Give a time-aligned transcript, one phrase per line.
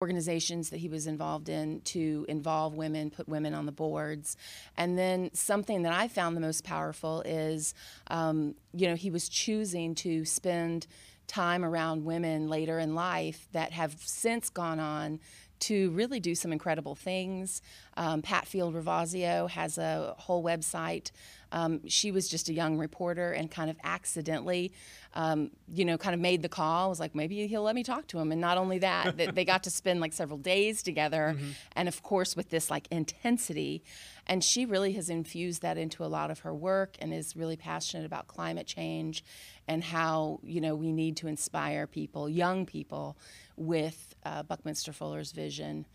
[0.00, 4.36] organizations that he was involved in to involve women, put women on the boards.
[4.76, 7.74] And then something that I found the most powerful is,
[8.08, 10.86] um, you know, he was choosing to spend
[11.26, 15.18] time around women later in life that have since gone on
[15.60, 17.62] to really do some incredible things.
[17.96, 21.10] Um, Pat Field Ravazio has a whole website.
[21.50, 24.72] Um, she was just a young reporter and kind of accidentally,
[25.14, 26.90] um, you know, kind of made the call.
[26.90, 28.32] Was like, maybe he'll let me talk to him.
[28.32, 31.50] And not only that, that they got to spend like several days together, mm-hmm.
[31.72, 33.82] and of course with this like intensity.
[34.26, 37.56] And she really has infused that into a lot of her work and is really
[37.56, 39.24] passionate about climate change
[39.66, 43.16] and how you know we need to inspire people, young people,
[43.58, 45.86] with uh, Buckminster Fuller's vision.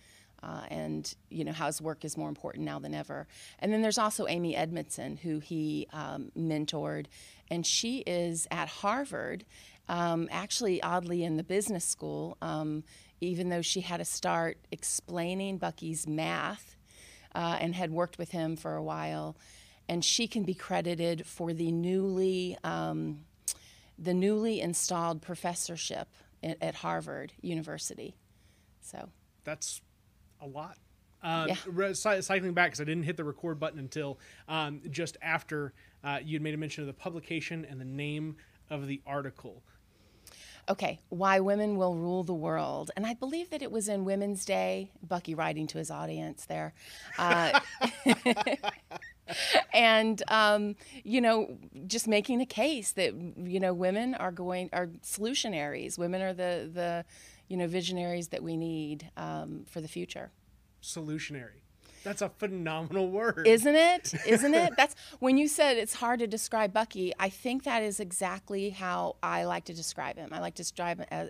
[0.42, 3.28] Uh, and you know how his work is more important now than ever.
[3.60, 7.06] And then there's also Amy Edmondson, who he um, mentored,
[7.50, 9.46] and she is at Harvard,
[9.88, 12.38] um, actually oddly in the business school.
[12.42, 12.84] Um,
[13.22, 16.76] even though she had to start explaining Bucky's math,
[17.36, 19.36] uh, and had worked with him for a while,
[19.90, 23.26] and she can be credited for the newly um,
[23.98, 26.08] the newly installed professorship
[26.44, 28.16] at Harvard University.
[28.82, 29.10] So
[29.44, 29.82] that's
[30.42, 30.78] a lot.
[31.24, 31.94] Uh, yeah.
[31.94, 36.42] cycling back because I didn't hit the record button until um, just after uh, you'd
[36.42, 38.36] made a mention of the publication and the name
[38.70, 39.64] of the article.
[40.70, 44.46] Okay, why women will rule the world, and I believe that it was in Woman's
[44.46, 44.92] Day.
[45.06, 46.74] Bucky writing to his audience there.
[47.18, 47.60] Uh,
[49.74, 51.58] and um, you know,
[51.88, 55.98] just making a case that you know women are going are solutionaries.
[55.98, 57.06] Women are the the
[57.48, 60.32] you know visionaries that we need um, for the future.
[60.82, 61.64] Solutionary.
[62.04, 63.48] That's a phenomenal word.
[63.48, 64.14] Isn't it?
[64.28, 64.74] Isn't it?
[64.78, 69.16] That's when you said it's hard to describe Bucky, I think that is exactly how
[69.24, 70.30] I like to describe him.
[70.34, 71.30] I like to describe him as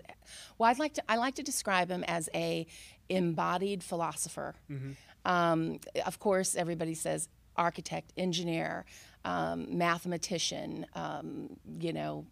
[0.58, 2.66] well, I'd like to I like to describe him as a
[3.08, 4.54] embodied philosopher.
[4.70, 4.92] Mm-hmm.
[5.24, 8.84] Um, of course, everybody says architect, engineer,
[9.24, 12.26] um, mathematician, um, you know,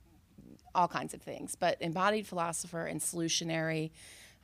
[0.75, 1.55] all kinds of things.
[1.57, 3.91] But embodied philosopher and solutionary,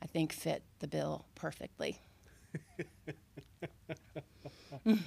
[0.01, 1.99] I think, fit the bill perfectly.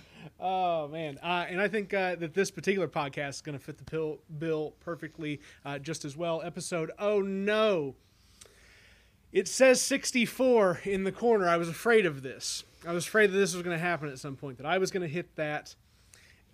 [0.41, 3.79] oh man, uh, and I think uh, that this particular podcast is going to fit
[3.79, 6.43] the bill, bill perfectly, uh, just as well.
[6.43, 6.91] Episode.
[6.99, 7.95] Oh no,
[9.33, 11.49] it says 64 in the corner.
[11.49, 12.65] I was afraid of this.
[12.87, 14.59] I was afraid that this was going to happen at some point.
[14.59, 15.75] That I was going to hit that.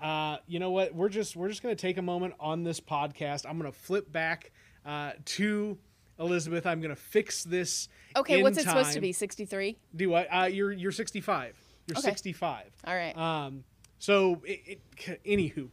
[0.00, 0.94] Uh, you know what?
[0.94, 3.46] We're just we're just going to take a moment on this podcast.
[3.48, 4.52] I'm going to flip back
[4.86, 5.78] uh, to
[6.18, 6.66] Elizabeth.
[6.66, 7.88] I'm going to fix this.
[8.16, 9.12] Okay, what's it supposed to be?
[9.12, 9.76] 63.
[9.96, 10.28] Do what?
[10.30, 11.56] Uh, you're you're 65.
[11.86, 12.08] You're okay.
[12.08, 12.64] 65.
[12.86, 13.16] All right.
[13.16, 13.64] Um.
[14.00, 15.70] So, it, it, anywho,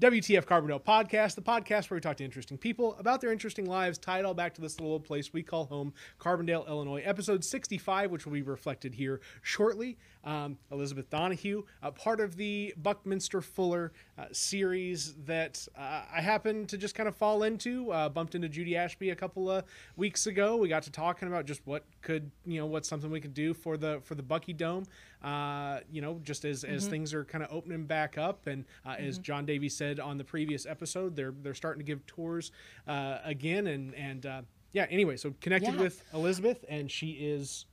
[0.00, 3.98] WTF Carbondale podcast, the podcast where we talk to interesting people about their interesting lives,
[3.98, 7.02] tie it all back to this little old place we call home, Carbondale, Illinois.
[7.04, 9.98] Episode 65, which will be reflected here shortly.
[10.28, 16.68] Um, Elizabeth Donahue, uh, part of the Buckminster Fuller uh, series that uh, I happened
[16.68, 17.90] to just kind of fall into.
[17.90, 19.64] Uh, bumped into Judy Ashby a couple of
[19.96, 20.58] weeks ago.
[20.58, 23.54] We got to talking about just what could, you know, what's something we could do
[23.54, 24.84] for the for the Bucky Dome.
[25.22, 26.74] Uh, you know, just as, mm-hmm.
[26.74, 29.06] as things are kind of opening back up, and uh, mm-hmm.
[29.06, 32.52] as John Davies said on the previous episode, they're they're starting to give tours
[32.86, 34.86] again, and and yeah.
[34.90, 35.80] Anyway, so connected yeah.
[35.80, 37.64] with Elizabeth, and she is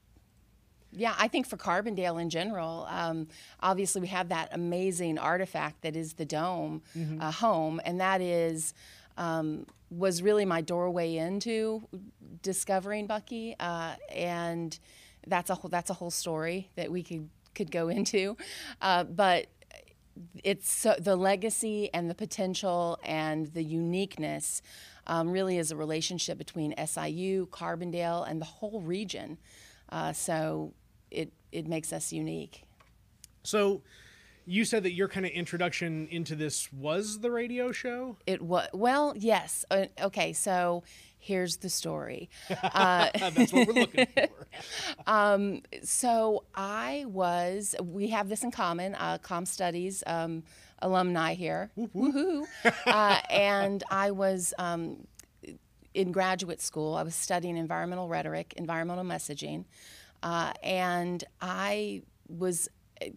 [0.95, 3.27] yeah, I think for Carbondale in general, um,
[3.59, 7.21] obviously we have that amazing artifact that is the dome mm-hmm.
[7.21, 8.73] uh, home, and that is
[9.17, 11.87] um, was really my doorway into
[12.41, 14.77] discovering Bucky, uh, and
[15.27, 18.37] that's a whole, that's a whole story that we could could go into,
[18.81, 19.47] uh, but
[20.43, 24.61] it's so, the legacy and the potential and the uniqueness
[25.07, 29.37] um, really is a relationship between SIU, Carbondale, and the whole region.
[29.89, 30.73] Uh, so
[31.11, 32.63] it it makes us unique.
[33.43, 33.81] So,
[34.45, 38.17] you said that your kind of introduction into this was the radio show.
[38.25, 39.65] It was well, yes.
[39.69, 40.83] Uh, okay, so
[41.25, 42.29] here's the story.
[42.63, 44.47] Uh, That's what we're looking for.
[45.07, 47.75] um, so I was.
[47.81, 48.95] We have this in common.
[48.95, 50.43] Uh, Com Studies um,
[50.79, 51.71] alumni here.
[51.77, 52.45] Woohoo!
[52.85, 54.53] uh, and I was.
[54.57, 55.07] Um,
[55.93, 59.63] in graduate school, I was studying environmental rhetoric, environmental messaging,
[60.25, 62.67] uh, and I was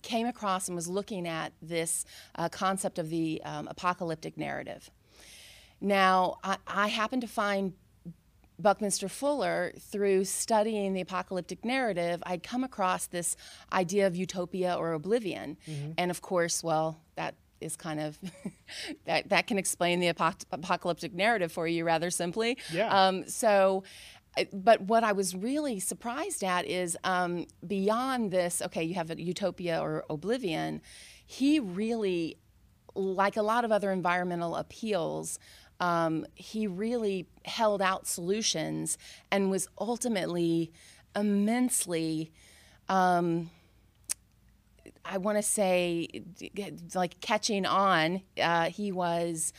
[0.02, 4.90] came across and was looking at this uh, concept of the um, apocalyptic narrative.
[5.80, 7.72] Now, I, I happened to find
[8.58, 12.22] Buckminster Fuller through studying the apocalyptic narrative.
[12.26, 13.36] I'd come across this
[13.72, 15.92] idea of utopia or oblivion, mm-hmm.
[15.96, 18.18] and of course, well, that is kind of
[19.04, 22.58] that that can explain the apocalyptic narrative for you rather simply.
[22.72, 22.88] Yeah.
[22.88, 23.84] Um, so
[24.52, 28.62] but what I was really surprised at is um, beyond this.
[28.62, 30.80] Okay, you have a utopia or oblivion.
[31.24, 32.38] He really,
[32.94, 35.38] like a lot of other environmental appeals,
[35.80, 38.98] um, he really held out solutions
[39.30, 40.72] and was ultimately
[41.14, 42.32] immensely.
[42.88, 43.50] Um,
[45.04, 46.08] I want to say,
[46.94, 48.22] like catching on.
[48.40, 49.52] Uh, he was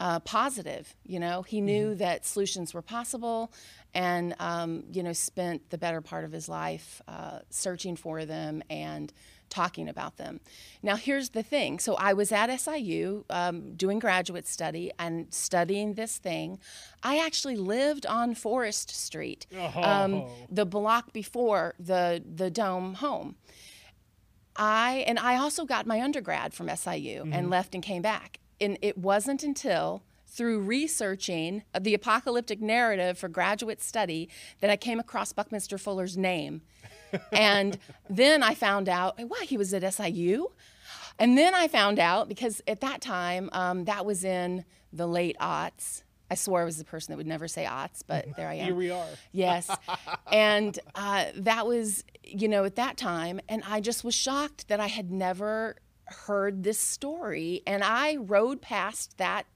[0.00, 0.94] uh, positive.
[1.04, 3.52] You know, he knew that solutions were possible,
[3.94, 8.62] and um, you know, spent the better part of his life uh, searching for them
[8.70, 9.12] and
[9.48, 10.38] talking about them.
[10.80, 11.80] Now, here's the thing.
[11.80, 16.60] So I was at SIU um, doing graduate study and studying this thing.
[17.02, 20.30] I actually lived on Forest Street, um, Oh.
[20.48, 23.34] the block before the the dome home.
[24.56, 28.38] I and I also got my undergrad from SIU and left and came back.
[28.60, 34.28] And it wasn't until through researching the apocalyptic narrative for graduate study
[34.60, 36.62] that I came across Buckminster Fuller's name.
[37.32, 37.78] and
[38.08, 40.48] then I found out, wow, he was at SIU.
[41.18, 45.36] And then I found out because at that time, um, that was in the late
[45.40, 46.02] aughts.
[46.30, 48.66] I swore I was the person that would never say aughts, but there I am.
[48.66, 49.06] Here we are.
[49.32, 49.68] Yes.
[50.32, 53.40] and uh, that was, you know, at that time.
[53.48, 57.62] And I just was shocked that I had never heard this story.
[57.66, 59.46] And I rode past that,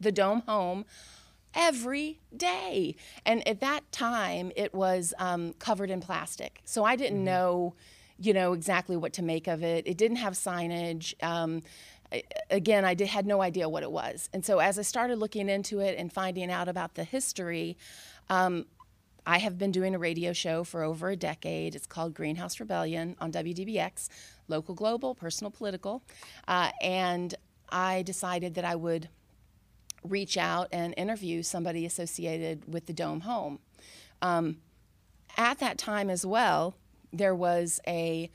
[0.00, 0.84] the dome home,
[1.54, 2.94] every day.
[3.24, 6.60] And at that time, it was um, covered in plastic.
[6.64, 7.74] So I didn't know,
[8.18, 9.86] you know, exactly what to make of it.
[9.86, 11.14] It didn't have signage.
[11.22, 11.62] Um,
[12.12, 14.28] I- again, I did, had no idea what it was.
[14.32, 17.76] And so as I started looking into it and finding out about the history,
[18.28, 18.66] um,
[19.26, 21.74] I have been doing a radio show for over a decade.
[21.74, 24.08] It's called Greenhouse Rebellion on WDBX,
[24.46, 26.02] local, global, personal, political.
[26.46, 27.34] Uh, and
[27.70, 29.08] I decided that I would
[30.06, 33.58] reach out and interview somebody associated with the Dome Home.
[34.22, 34.58] Um,
[35.36, 36.76] at that time as well,
[37.12, 38.30] there was a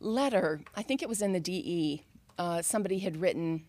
[0.00, 2.04] letter, I think it was in the DE,
[2.38, 3.64] uh, somebody had written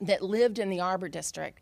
[0.00, 1.60] that lived in the Arbor District,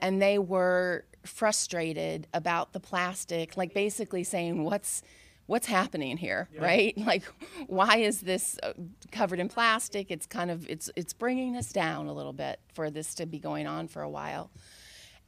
[0.00, 5.02] and they were frustrated about the plastic, like basically saying, "What's
[5.46, 6.94] what's happening here, right?
[7.06, 7.22] Like,
[7.66, 8.72] why is this uh,
[9.12, 10.10] covered in plastic?
[10.10, 13.38] It's kind of it's it's bringing us down a little bit for this to be
[13.38, 14.50] going on for a while."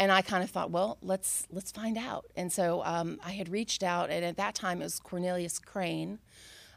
[0.01, 2.27] And I kind of thought, well, let's let's find out.
[2.37, 6.19] And so um, I had reached out, and at that time it was Cornelius Crane.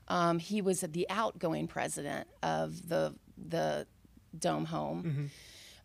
[0.07, 3.87] Um, he was the outgoing president of the the
[4.37, 5.31] Dome Home.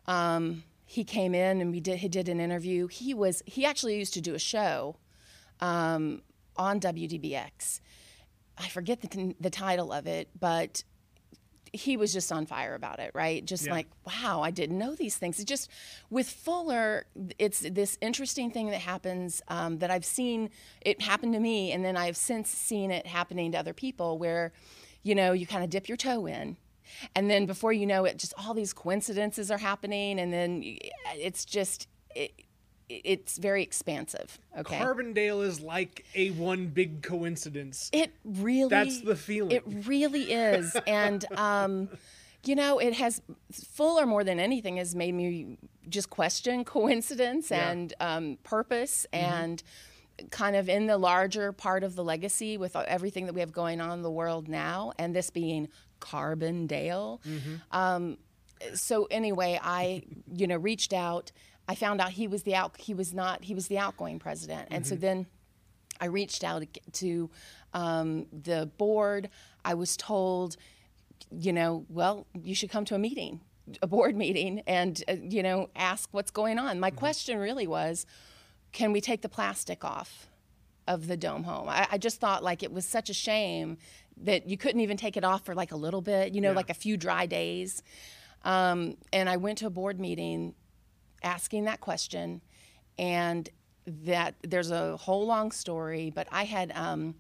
[0.07, 2.87] Um, he came in and we did he did an interview.
[2.87, 4.97] He was he actually used to do a show
[5.61, 6.23] um,
[6.59, 7.81] on WDBX.
[8.59, 10.83] I forget the the title of it, but
[11.73, 13.45] he was just on fire about it, right?
[13.45, 13.73] Just Yeah.
[13.73, 15.39] like, wow, I didn't know these things.
[15.41, 15.69] It just
[16.09, 17.07] with Fuller,
[17.39, 20.51] it's this interesting thing that happens um, that I've seen
[20.81, 24.53] it happen to me, and then I've since seen it happening to other people, where,
[25.03, 26.57] you know, you kind of dip your toe in,
[27.15, 30.63] and then before you know it, just all these coincidences are happening, and then
[31.15, 32.33] it's just it,
[32.89, 34.39] it's very expansive.
[34.59, 37.91] Okay, Carbondale is like a one big coincidence.
[37.93, 39.51] it really That's the feeling.
[39.53, 41.89] It really is, and um,
[42.45, 43.21] you know, it has
[43.53, 47.71] Fuller more than anything has made me just question coincidence Yeah.
[47.71, 49.63] and um, purpose and
[50.31, 53.81] kind of in the larger part of the legacy with everything that we have going
[53.81, 55.69] on in the world now, and this being
[56.01, 57.21] Carbondale.
[57.73, 58.19] Um,
[58.75, 60.03] so anyway, I
[60.33, 61.33] you know reached out.
[61.69, 64.69] I found out he was the out he was not he was the outgoing president,
[64.71, 65.27] and so then
[66.01, 67.31] I reached out to
[67.75, 69.31] um, the board.
[69.65, 70.57] I was told,
[71.31, 73.41] you know, well, you should come to a meeting,
[73.83, 76.79] a board meeting, and uh, you know, ask what's going on.
[76.79, 78.07] My question really was,
[78.73, 80.29] can we take the plastic off
[80.87, 81.69] of the dome home?
[81.69, 83.79] I, I just thought like it was such a shame
[84.19, 86.57] that you couldn't even take it off for like a little bit, you know, Yeah.
[86.57, 87.83] like a few dry days.
[88.45, 90.55] Um, and I went to a board meeting
[91.27, 92.41] asking that question
[92.99, 93.51] and
[93.87, 97.15] that there's a whole long story but i had um,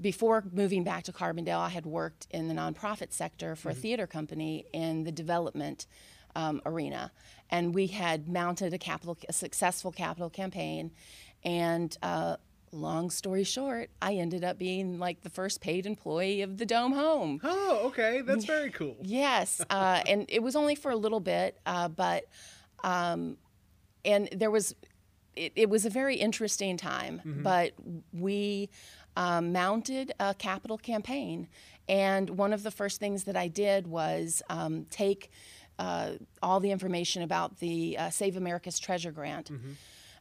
[0.00, 4.06] before moving back to carbondale i had worked in the nonprofit sector for a theater
[4.06, 5.86] company in the development
[6.34, 7.12] um, arena
[7.50, 10.90] and we had mounted a capital a successful capital campaign
[11.44, 12.36] and uh,
[12.72, 16.92] long story short i ended up being like the first paid employee of the dome
[16.92, 18.22] home oh, okay.
[18.22, 18.96] That's very cool.
[19.02, 22.24] Yes, uh, and it was only for a little bit, uh, but
[22.84, 23.36] um,
[24.04, 24.74] and there was
[25.34, 27.20] it, it was a very interesting time.
[27.42, 27.72] But
[28.12, 28.68] we
[29.16, 31.48] um, mounted a capital campaign,
[31.88, 35.30] and one of the first things that I did was um, take
[35.78, 39.50] uh, all the information about the uh, Save America's Treasure Grant,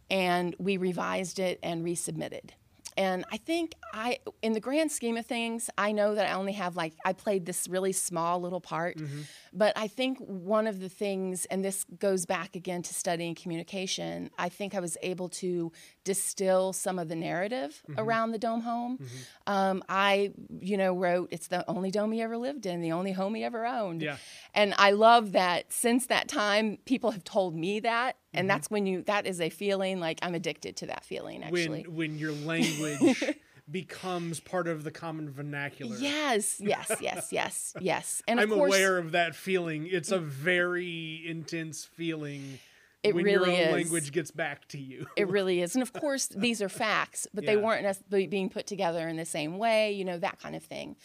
[0.10, 2.52] and we revised it and resubmitted.
[2.98, 6.54] And I think I, in the grand scheme of things, I know that I only
[6.54, 9.22] have like I played this really small little part, Mm-hmm.
[9.54, 14.30] but I think one of the things, and this goes back again to studying communication,
[14.38, 15.72] I think I was able to
[16.04, 18.00] distill some of the narrative Mm-hmm.
[18.00, 19.00] around the dome home.
[19.48, 23.12] Um, I, you know, wrote it's the only dome he ever lived in, the only
[23.12, 24.18] home he ever owned, Yeah.
[24.54, 25.72] and I love that.
[25.72, 28.40] Since that time, people have told me that, Mm-hmm.
[28.40, 31.44] and that's when you that is a feeling like I'm addicted to that feeling.
[31.44, 33.24] Actually, When when your language
[33.70, 35.96] becomes part of the common vernacular.
[35.98, 38.22] Yes, yes, yes, yes, yes.
[38.28, 39.88] And of I'm course, aware of that feeling.
[39.90, 42.60] It's a very intense feeling
[43.04, 43.74] It when really your own is.
[43.74, 45.08] language gets back to you.
[45.16, 45.76] it really is.
[45.76, 49.26] And of course, these are facts, but they weren't necessarily being put together in the
[49.26, 50.96] same way, you know, that kind of thing.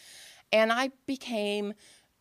[0.51, 1.73] And I became,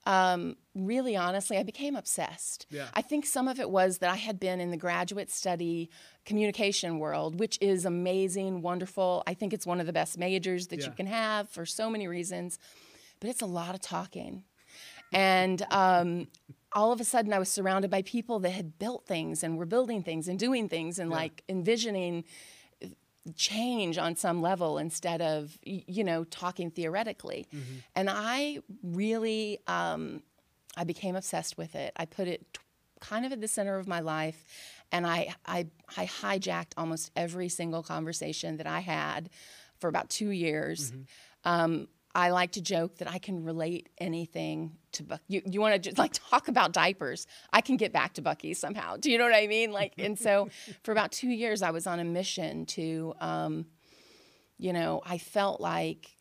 [0.06, 2.66] um, really honestly, I became obsessed.
[2.70, 2.86] Yeah.
[2.94, 5.90] I think some of it was that I had been in the graduate study
[6.24, 9.22] communication world, which is amazing, wonderful.
[9.26, 10.86] I think it's one of the best majors that Yeah.
[10.86, 12.58] you can have for so many reasons,
[13.20, 14.44] but it's a lot of talking.
[15.12, 16.28] And um,
[16.72, 19.66] all of a sudden, I was surrounded by people that had built things and were
[19.66, 22.24] building things and doing things and like envisioning
[23.34, 27.46] change on some level instead of you know talking theoretically.
[27.94, 30.22] And I really, um,
[30.76, 31.92] I became obsessed with it.
[31.96, 32.60] I put it t-
[33.00, 34.44] kind of at the center of my life,
[34.92, 35.66] and I, I,
[35.96, 39.30] I hijacked almost every single conversation that I had
[39.78, 40.92] for about two years.
[41.44, 45.20] Um, I like to joke that I can relate anything to Buck.
[45.28, 47.26] You, you want to like talk about diapers?
[47.52, 48.96] I can get back to Bucky somehow.
[48.96, 49.70] Do you know what I mean?
[49.70, 50.48] Like, and so
[50.82, 53.66] for about two years, I was on a mission to, um,
[54.56, 56.16] you know, I felt like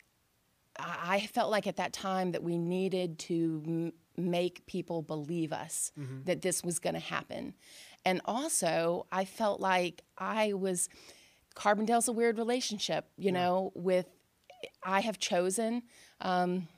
[0.78, 5.90] I felt like at that time that we needed to m- make people believe us
[6.26, 7.54] that this was going to happen.
[8.04, 10.90] And also, I felt like I was
[11.54, 14.06] Carbondale's a weird relationship, you know, with
[14.82, 15.82] I have chosen
[16.20, 16.68] um,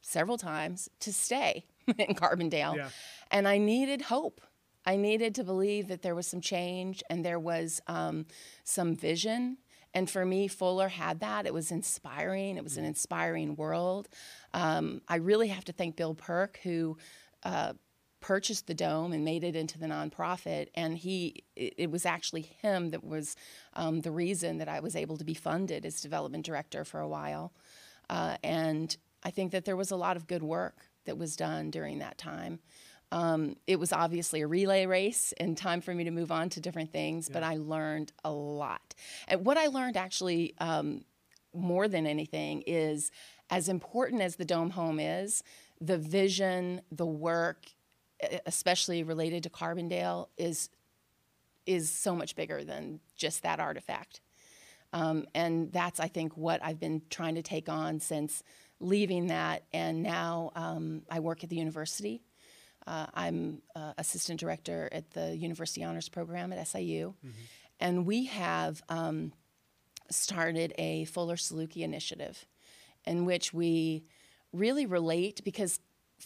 [0.00, 1.66] several times to stay
[1.98, 2.76] in Carbondale.
[2.76, 2.88] Yeah.
[3.30, 4.40] And I needed hope.
[4.86, 8.26] I needed to believe that there was some change and there was um,
[8.64, 9.58] some vision.
[9.94, 11.46] And for me, Fuller had that.
[11.46, 12.56] It was inspiring.
[12.56, 14.08] It was an inspiring world.
[14.52, 16.98] Um, I really have to thank Bill Perk, who
[17.44, 17.74] uh,
[18.24, 20.68] purchased the dome and made it into the nonprofit.
[20.74, 23.36] And he, it, it was actually him that was
[23.74, 27.06] um, the reason that I was able to be funded as development director for a
[27.06, 27.52] while.
[28.08, 31.70] Uh, and I think that there was a lot of good work that was done
[31.70, 32.60] during that time.
[33.12, 36.60] Um, it was obviously a relay race and time for me to move on to
[36.60, 38.94] different things, but I learned a lot.
[39.28, 41.04] And what I learned actually um,
[41.52, 43.10] more than anything is
[43.50, 45.42] as important as the Dome Home is,
[45.78, 47.66] the vision, the work,
[48.46, 50.68] especially related to Carbondale, is
[51.66, 54.20] is so much bigger than just that artifact.
[54.92, 58.42] Um, and that's, I think, what I've been trying to take on since
[58.80, 59.64] leaving that.
[59.72, 62.22] And now um, I work at the university.
[62.86, 67.14] Uh, I'm uh, assistant director at the University Honors Program at SIU.
[67.80, 69.32] And we have um,
[70.10, 72.46] started a Fuller Saluki initiative
[73.04, 74.04] in which we
[74.52, 75.80] really relate because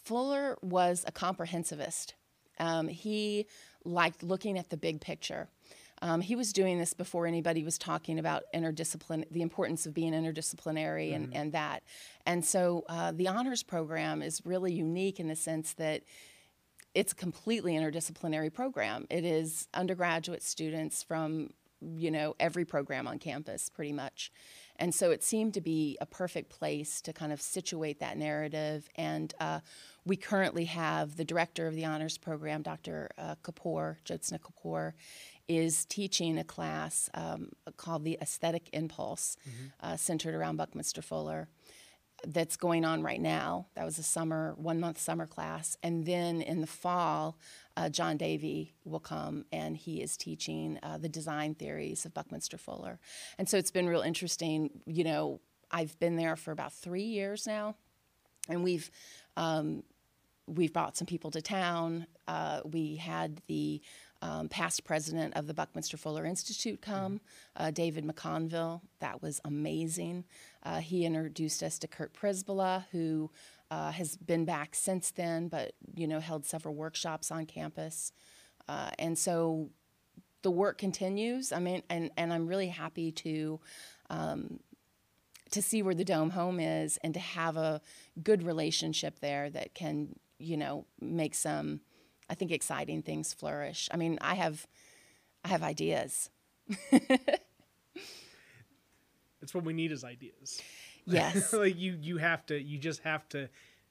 [0.05, 2.13] Fuller was a comprehensivist.
[2.59, 3.47] Um, he
[3.85, 5.49] liked looking at the big picture.
[6.01, 10.13] Um, he was doing this before anybody was talking about interdiscipline, the importance of being
[10.13, 11.83] interdisciplinary and, and that.
[12.25, 16.03] And so uh, the honors program is really unique in the sense that
[16.95, 19.07] it's a completely interdisciplinary program.
[19.11, 21.51] It is undergraduate students from
[21.81, 24.33] you know every program on campus pretty much.
[24.79, 28.89] And so it seemed to be a perfect place to kind of situate that narrative.
[28.95, 29.61] And uh,
[30.05, 33.11] we currently have the director of the honors program, Dr.
[33.19, 34.93] Uh, Kapoor, Jyotsna Kapoor,
[35.49, 39.37] is teaching a class um, called the Aesthetic Impulse,
[39.81, 41.49] uh, centered around Buckminster Fuller
[42.27, 43.67] that's going on right now.
[43.75, 45.77] That was a summer, one month summer class.
[45.83, 47.39] And then in the fall,
[47.77, 52.59] uh, John Davey will come and he is teaching uh, the design theories of Buckminster
[52.59, 52.99] Fuller.
[53.39, 54.71] And so it's been real interesting.
[54.87, 57.77] You know, I've been there for about three years now,
[58.49, 58.91] and we've
[59.37, 59.83] um,
[60.47, 62.07] we've brought some people to town.
[62.27, 63.81] Uh, we had the
[64.21, 67.21] um, past president of the Buckminster Fuller Institute come,
[67.57, 68.81] uh, David McConville.
[69.01, 70.25] That was amazing.
[70.63, 73.31] Uh, he introduced us to Kurt Prisbilla, who
[73.71, 78.13] uh, has been back since then, but you know held several workshops on campus,
[78.69, 79.71] uh, and so
[80.43, 81.53] the work continues.
[81.53, 83.61] I mean, and and I'm really happy to.
[84.11, 84.61] Um,
[85.51, 87.81] to see where the dome home is and to have a
[88.23, 91.81] good relationship there that can you know make some
[92.29, 94.67] i think exciting things flourish i mean i have
[95.45, 96.31] i have ideas
[99.41, 100.61] It's That's what we need is ideas.
[101.11, 101.53] Yes.
[101.55, 103.49] like you you have to you just have to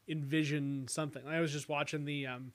[0.08, 1.24] envision something.
[1.27, 2.51] I was just watching the um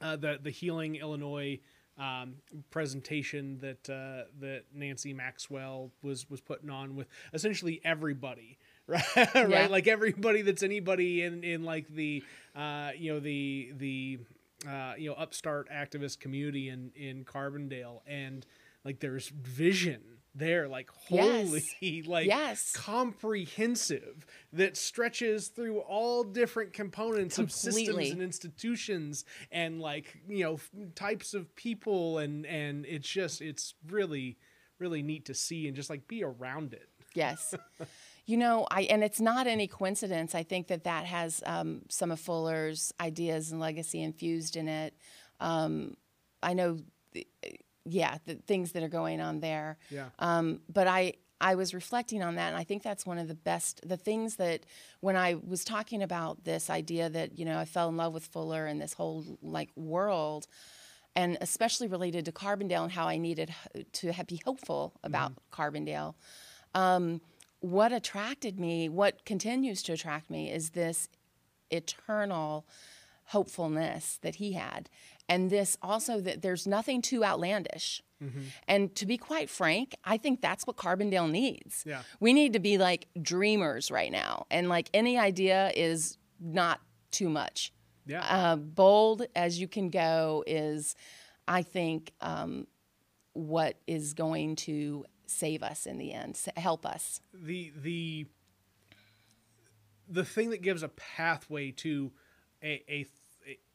[0.00, 1.58] uh, the the Healing Illinois
[1.98, 2.34] um,
[2.70, 9.02] presentation that uh, that Nancy Maxwell was was putting on with essentially everybody, right?
[9.16, 9.42] Yeah.
[9.42, 12.22] right, like everybody that's anybody in in like the
[12.54, 14.20] uh, you know the the
[14.66, 18.46] uh, you know upstart activist community in in Carbondale, and
[18.84, 20.00] like there's vision
[20.34, 22.72] there, like holy, like Yes.
[22.72, 30.54] comprehensive that stretches through all different components of systems and institutions and like you know
[30.54, 34.36] f- types of people and and it's just it's really
[34.78, 37.54] really neat to see and just like be around it Yes.
[38.28, 40.34] You know, I and it's not any coincidence.
[40.34, 44.92] I think that that has um, some of Fuller's ideas and legacy infused in it.
[45.40, 45.96] Um,
[46.42, 46.80] I know,
[47.86, 49.78] yeah, the things that are going on there.
[49.88, 50.10] Yeah.
[50.18, 53.34] Um, but I I was reflecting on that, and I think that's one of the
[53.34, 54.66] best the things that
[55.00, 58.26] when I was talking about this idea that you know I fell in love with
[58.26, 60.46] Fuller and this whole like world
[61.16, 63.54] and especially related to Carbondale and how I needed
[63.94, 66.14] to be hopeful about Carbondale.
[66.74, 67.22] Um,
[67.60, 71.08] what attracted me, what continues to attract me, is this
[71.70, 72.66] eternal
[73.26, 74.88] hopefulness that he had,
[75.28, 78.02] and this also that there's nothing too outlandish.
[78.66, 81.84] And to be quite frank, I think that's what Carbondale needs.
[81.86, 82.02] Yeah.
[82.18, 87.28] We need to be like dreamers right now, and like any idea is not too
[87.28, 87.72] much
[88.06, 90.96] yeah uh, bold as you can go is,
[91.46, 92.66] I think, um,
[93.34, 97.20] what is going to save us in the end, help us.
[97.32, 98.26] the the
[100.08, 102.10] the thing that gives a pathway to
[102.62, 103.06] a a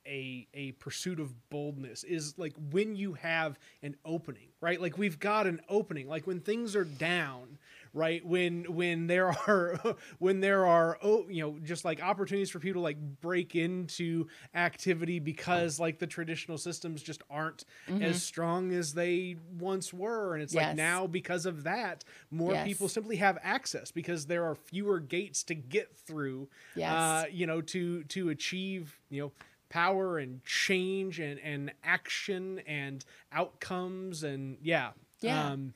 [0.06, 5.18] a, a pursuit of boldness is like when you have an opening right like we've
[5.18, 7.58] got an opening like when things are down
[7.94, 9.80] right when when there are
[10.20, 14.28] when there are oh you know just like opportunities for people to like break into
[14.56, 17.66] activity because like the traditional systems just aren't
[18.02, 22.68] as strong as they once were and it's like now because of that more Yes.
[22.68, 26.92] people simply have access because there are fewer gates to get through Yes.
[26.92, 29.32] uh, you know to to achieve you know
[29.70, 34.92] power and change and and action and outcomes and yeah
[35.22, 35.52] Yeah.
[35.52, 35.74] um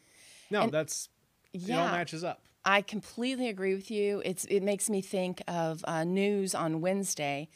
[0.49, 1.09] no And- that's
[1.63, 1.91] it all Yeah.
[1.91, 4.21] matches up I completely agree with you.
[4.25, 7.47] It's it makes me think of uh, news on Wednesday.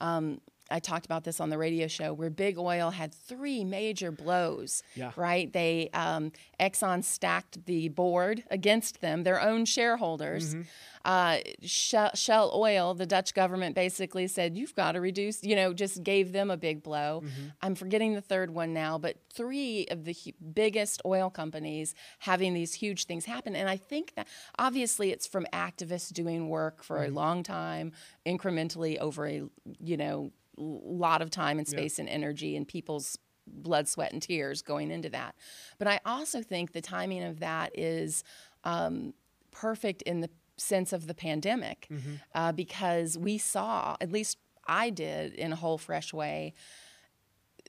[0.00, 0.40] Um,
[0.70, 4.82] I talked about this on the radio show where Big Oil had three major blows.
[4.94, 5.12] Yeah.
[5.16, 5.52] Right.
[5.52, 10.56] They um, Exxon stacked the board against them, their own shareholders.
[11.04, 15.72] Uh, Shell, Shell Oil, the Dutch government basically said, "You've got to reduce." You know,
[15.72, 17.22] just gave them a big blow.
[17.62, 22.54] I'm forgetting the third one now, but three of the hu- biggest oil companies having
[22.54, 24.26] these huge things happen, and I think that
[24.58, 27.92] obviously it's from activists doing work for a long time,
[28.26, 29.42] incrementally over a
[29.78, 34.62] you know lot of time and space and energy and people's blood, sweat, and tears
[34.62, 35.34] going into that.
[35.78, 38.24] But I also think the timing of that is
[38.64, 39.14] um,
[39.50, 41.88] perfect in the sense of the pandemic
[42.34, 46.54] uh, because we saw, at least I did in a whole fresh way,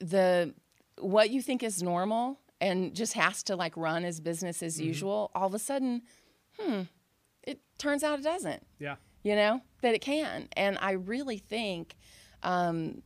[0.02, 0.54] the
[1.00, 5.32] what you think is normal and just has to like run as business as usual,
[5.36, 6.02] all of a sudden,
[6.58, 6.84] hmm,
[7.44, 8.66] it turns out it doesn't.
[8.80, 8.96] Yeah.
[9.24, 10.48] You know that it can.
[10.56, 11.98] And i really think
[12.48, 13.04] um,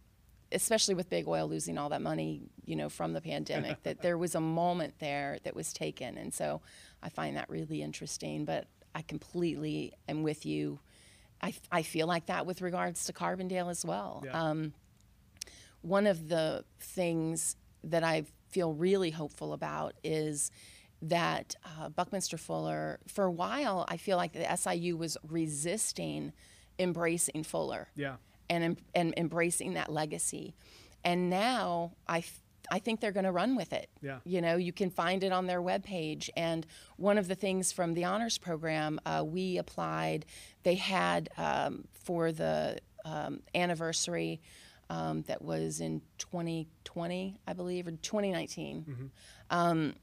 [0.52, 4.18] especially with big oil losing all that money you know from the pandemic that there
[4.18, 6.18] was a moment there that was taken.
[6.18, 6.62] And so
[7.04, 10.80] i find that really interesting but i completely am with you.
[11.42, 14.22] I, I feel like that with regards to carbondale as well.
[14.24, 14.40] Yeah.
[14.40, 14.74] um,
[15.82, 20.52] one of the things that I feel really hopeful about is
[21.02, 26.32] that uh, Buckminster Fuller, for a while, I feel like the SIU was resisting
[26.78, 27.88] embracing Fuller.
[27.96, 28.18] Yeah
[28.52, 30.54] and, and embracing that legacy.
[31.04, 32.24] And now I
[32.70, 33.90] I think they're going to run with it.
[34.02, 34.20] Yeah.
[34.24, 36.30] You know, you can find it on their webpage.
[36.38, 40.26] And one of the things from the honors program, uh, we applied,
[40.64, 44.40] they had um, for the um, anniversary
[44.90, 48.86] um, that was in 2020, I believe, or 2019.
[49.50, 49.96] Um,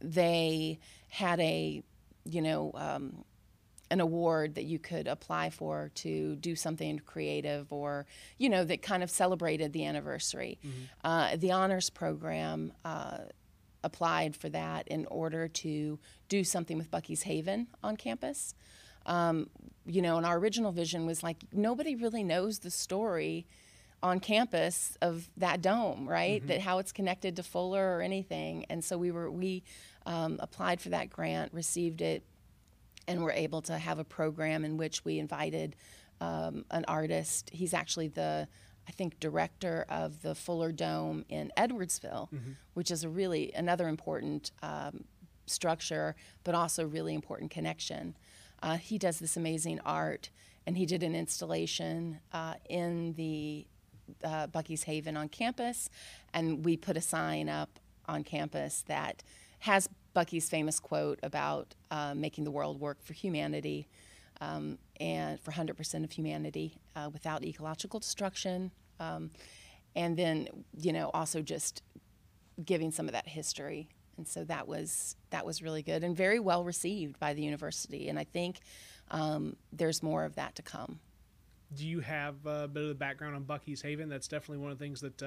[0.00, 1.82] they had a,
[2.24, 3.24] you know, um,
[3.90, 8.06] an award that you could apply for to do something creative or
[8.38, 10.58] you know that kind of celebrated the anniversary.
[11.02, 13.18] Uh, the honors program uh,
[13.82, 15.98] applied for that in order to
[16.28, 18.54] do something with bucky's haven on campus.
[19.06, 19.48] Um,
[19.86, 23.46] you know and our original vision was like nobody really knows the story
[24.02, 26.46] on campus of that dome right?
[26.46, 28.66] That how it's connected to fuller or anything.
[28.70, 29.62] And so we were we
[30.06, 32.22] um, applied for that grant received it
[33.08, 35.76] and we're able to have a program in which we invited
[36.20, 37.50] um, an artist.
[37.52, 38.46] He's actually the,
[38.88, 42.28] I think, director of the Fuller Dome in Edwardsville,
[42.74, 45.04] which is a really another important um,
[45.46, 48.16] structure, but also really important connection.
[48.62, 50.30] Uh, he does this amazing art,
[50.66, 53.66] and he did an installation uh, in the
[54.22, 55.88] uh, Bucky's Haven on campus,
[56.34, 59.22] and we put a sign up on campus that
[59.60, 59.88] has
[60.20, 63.88] Bucky's famous quote about uh, making the world work for humanity
[64.42, 68.70] um, and for 100% of humanity uh, without ecological destruction.
[68.98, 69.30] Um,
[69.96, 71.82] and then, you know, also just
[72.62, 73.88] giving some of that history.
[74.18, 78.10] And so that was that was really good and very well received by the university.
[78.10, 78.60] And I think
[79.10, 81.00] um, there's more of that to come.
[81.74, 84.10] Do you have a bit of the background on Bucky's Haven?
[84.10, 85.22] That's definitely one of the things that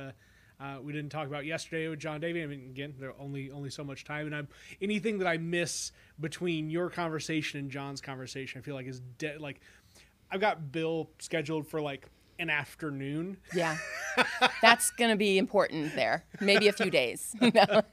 [0.59, 2.43] uh, we didn't talk about yesterday with John Davey.
[2.43, 4.47] I mean, again, there only only so much time, and I'm
[4.81, 9.41] anything that I miss between your conversation and John's conversation, I feel like is dead.
[9.41, 9.61] Like,
[10.31, 12.07] I've got Bill scheduled for like
[12.39, 13.37] an afternoon.
[13.53, 13.77] Yeah,
[14.61, 16.25] that's going to be important there.
[16.39, 17.35] Maybe a few days.
[17.53, 17.81] No.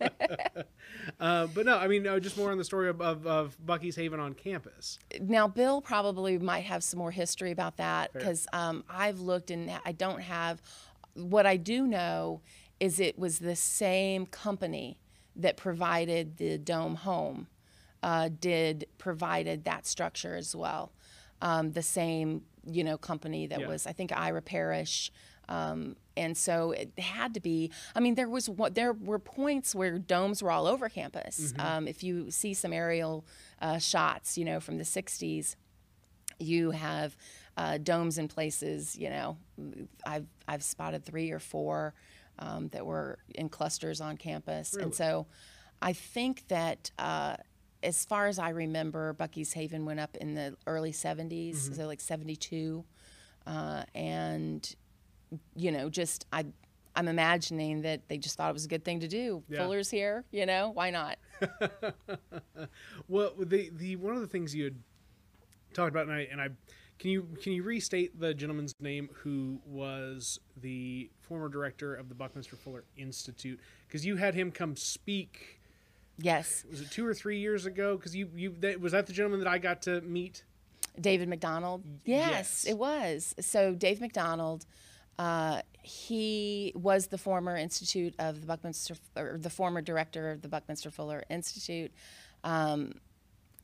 [1.18, 3.96] Uh, but no, I mean, uh, just more on the story of, of, of Bucky's
[3.96, 4.98] Haven on campus.
[5.20, 9.70] now, Bill probably might have some more history about that because um, I've looked and
[9.84, 10.60] I don't have.
[11.20, 12.40] What I do know
[12.78, 14.98] is it was the same company
[15.36, 17.46] that provided the dome home,
[18.02, 20.92] uh, did provided that structure as well.
[21.42, 23.68] Um, the same, you know, company that Yeah.
[23.68, 25.10] was I think Ira Parish.
[25.48, 27.72] Um, and so it had to be.
[27.94, 31.52] I mean, there was what there were points where domes were all over campus.
[31.58, 33.24] Um, if you see some aerial
[33.60, 35.56] uh, shots, you know, from the '60s,
[36.38, 37.16] you have
[37.60, 38.96] uh, domes in places.
[38.96, 39.36] You know,
[40.06, 41.94] I've I've spotted three or four
[42.38, 44.84] um, that were in clusters on campus, Really?
[44.84, 45.26] and so
[45.82, 46.90] I think that.
[46.98, 47.36] Uh,
[47.82, 51.74] as far as I remember, Bucky's Haven went up in the early 70s, Mm-hmm.
[51.76, 52.84] so like 72.
[53.46, 54.76] Uh, and,
[55.56, 56.44] you know, just I,
[56.94, 59.42] I'm imagining that they just thought it was a good thing to do.
[59.48, 59.60] Yeah.
[59.60, 61.16] Fuller's here, you know, why not?
[63.08, 64.76] Well, the the one of the things you had
[65.72, 66.48] talked about, and I and I
[67.00, 72.14] can you can you restate the gentleman's name who was the former director of the
[72.14, 73.58] Buckminster Fuller Institute?
[73.88, 75.60] Because you had him come speak.
[76.18, 77.96] Yes, Was it two or three years ago?
[77.96, 80.44] Because you you that, was that the gentleman that I got to meet?
[81.00, 81.80] David McConville.
[82.04, 82.64] Yes, yes.
[82.66, 83.34] it was.
[83.40, 84.62] So Dave McConville,
[85.18, 90.48] uh, he was the former institute of the Buckminster, or the former director of the
[90.48, 91.92] Buckminster Fuller Institute.
[92.44, 92.92] Um,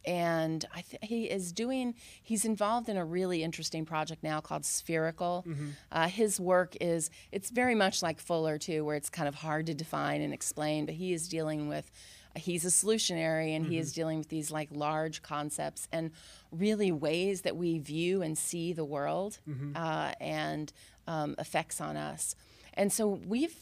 [0.06, 4.64] and I th- he is doing he's involved in a really interesting project now called
[4.64, 5.44] spherical.
[5.90, 9.66] Uh, his work is it's very much like fuller too where it's kind of hard
[9.66, 11.90] to define and explain but he is dealing with
[12.36, 16.10] he's a solutionary and he is dealing with these like large concepts and
[16.52, 19.38] really ways that we view and see the world
[19.74, 20.72] uh, and
[21.06, 22.34] um, effects on us.
[22.74, 23.56] And so we've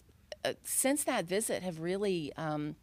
[0.45, 2.75] uh, since that visit have really um,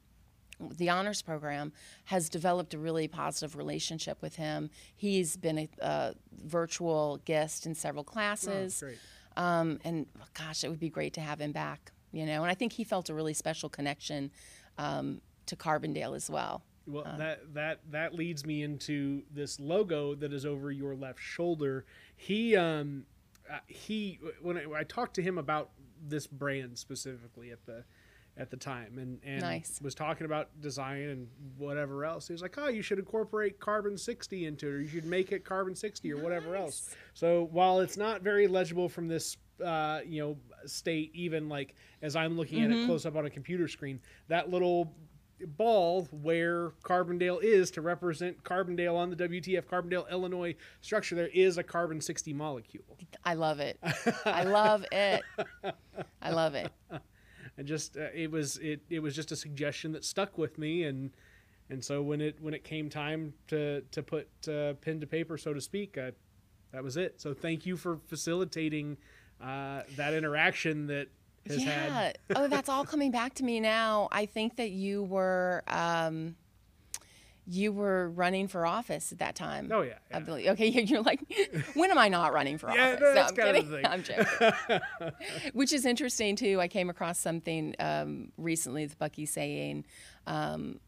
[0.70, 1.72] the honors program
[2.06, 4.70] has developed a really positive relationship with him.
[4.96, 8.80] He's been a, a virtual guest in several classes.
[8.80, 8.98] great.
[9.38, 12.44] Um, and gosh, it would be great to have him back, you know.
[12.44, 14.32] And I think he felt a really special connection
[14.78, 16.64] um, to Carbondale as well.
[16.88, 21.86] Well, that that that leads me into this logo that is over your left shoulder.
[22.16, 23.06] He um
[23.50, 25.70] uh, he when I, I talked to him about
[26.04, 27.84] this brand specifically at the
[28.38, 29.80] at the time and and Nice.
[29.82, 32.28] was talking about design and whatever else.
[32.28, 35.32] He was like, "Oh, you should incorporate carbon 60 into it or you should make
[35.32, 40.00] it carbon 60 or whatever else." So, while it's not very legible from this uh,
[40.06, 43.68] you know, state even like as I'm looking at it close up on a computer
[43.68, 44.94] screen, that little
[45.46, 51.58] ball where Carbondale is to represent Carbondale on the WTF Carbondale, Illinois structure, there is
[51.58, 52.84] a carbon 60 molecule.
[53.24, 53.80] I love it.
[54.26, 55.22] I love it.
[56.22, 56.72] I love it.
[57.62, 60.82] And just uh, it was it it was just a suggestion that stuck with me
[60.82, 61.12] and
[61.70, 65.38] and so when it when it came time to to put uh, pen to paper
[65.38, 66.14] so to speak, I,
[66.72, 67.22] that was it.
[67.22, 68.98] So thank you for facilitating
[69.40, 71.10] uh, that interaction that
[71.48, 71.70] has yeah.
[71.70, 74.10] had oh, that's all coming back to me now.
[74.12, 76.36] I think that you were um,
[77.54, 79.70] you were running for office at that time.
[79.74, 80.48] Oh yeah, I believe.
[80.52, 81.20] Okay, you're like,
[81.74, 83.00] when am I not running for Yeah, office?
[83.02, 83.86] no, that's I'm kind of the thing.
[83.92, 84.82] I'm joking.
[85.54, 86.62] Which is interesting too.
[86.62, 89.86] I came across something um, recently with Bucky saying
[90.28, 90.80] um,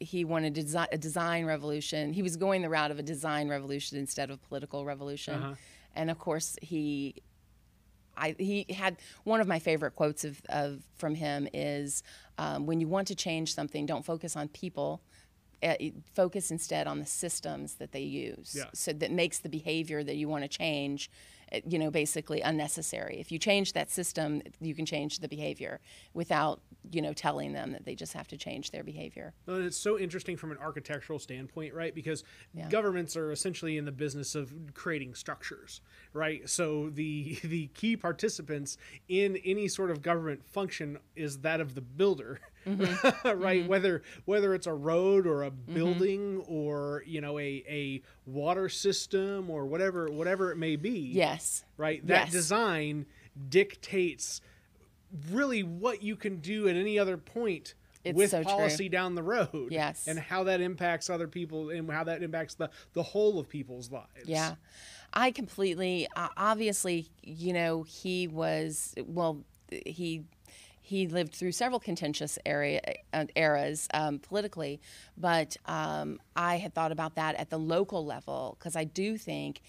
[0.00, 2.12] he wanted to desi- a design revolution.
[2.12, 5.54] He was going the route of a design revolution instead of political revolution, Uh-huh.
[5.94, 7.14] and of course he.
[8.20, 12.02] I, he had one of my favorite quotes of, of from him is
[12.36, 15.00] um, when you want to change something, don't focus on people,
[16.14, 18.54] focus instead on the systems that they use.
[18.56, 18.64] Yeah.
[18.74, 21.10] So that makes the behavior that you want to change,
[21.52, 23.18] uh, you know, basically unnecessary.
[23.18, 25.80] If you change that system, you can change the behavior
[26.14, 29.34] without, you know, telling them that they just have to change their behavior.
[29.46, 31.94] Well, it's so interesting from an architectural standpoint, right?
[31.94, 32.24] Because
[32.70, 35.80] governments are essentially in the business of creating structures,
[36.12, 36.48] right?
[36.48, 38.76] So the the key participants
[39.08, 43.28] in any sort of government function is that of the builder, mm-hmm.
[43.40, 43.60] right?
[43.60, 43.68] Mm-hmm.
[43.68, 45.74] Whether whether it's a road or a mm-hmm.
[45.74, 51.64] building or you know a a water system or whatever whatever it may be, Yes.
[51.76, 52.06] right?
[52.06, 52.32] That Yes.
[52.32, 53.06] design
[53.48, 54.40] dictates
[55.30, 58.50] really what you can do at any other point It's with so true.
[58.50, 59.68] policy down the road.
[59.70, 60.06] Yes.
[60.06, 63.90] And how that impacts other people and how that impacts the, the whole of people's
[63.90, 64.06] lives.
[64.24, 64.54] Yeah.
[65.12, 70.24] I completely uh, obviously, you know, he was well he
[70.82, 72.80] he lived through several contentious area
[73.12, 74.80] uh, eras um, politically,
[75.16, 79.60] but um, I had thought about that at the local level because I do think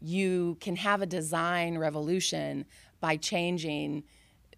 [0.00, 2.64] you can have a design revolution
[3.00, 4.04] by changing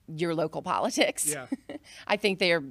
[0.08, 1.26] your local politics.
[1.26, 1.46] Yeah.
[2.06, 2.62] I think they are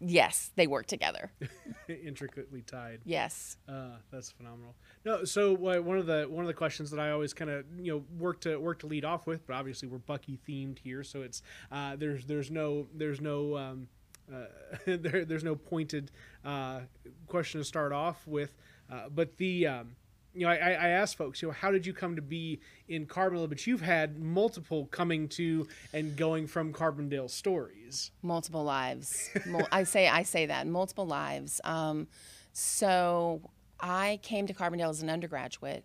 [0.00, 1.30] yes, they work together.
[1.88, 3.00] Intricately tied.
[3.04, 3.56] Yes.
[3.68, 4.74] Uh, that's phenomenal.
[5.04, 7.64] No, so uh, one of the one of the questions that I always kind of
[7.78, 11.04] you know work to work to lead off with, but obviously we're Bucky themed here,
[11.04, 13.88] so it's uh, there's there's no there's no um,
[14.32, 14.44] uh,
[14.86, 16.10] there, there's no pointed
[16.44, 16.80] uh,
[17.26, 18.56] question to start off with,
[18.90, 19.96] uh, but the um,
[20.34, 23.06] you know I, I asked folks you know how did you come to be in
[23.06, 28.10] Carbondale, but you've had multiple coming to and going from Carbondale stories.
[28.22, 29.30] multiple lives.
[29.46, 31.60] Mul- I say I say that multiple lives.
[31.64, 32.08] Um,
[32.52, 33.40] so
[33.80, 35.84] I came to Carbondale as an undergraduate.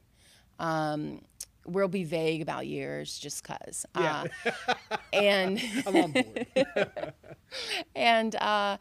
[0.59, 1.21] Um,
[1.65, 3.85] we'll be vague about years, just cause.
[3.95, 4.25] Yeah.
[4.45, 6.47] Uh, and I'm on board.
[7.95, 8.77] and uh,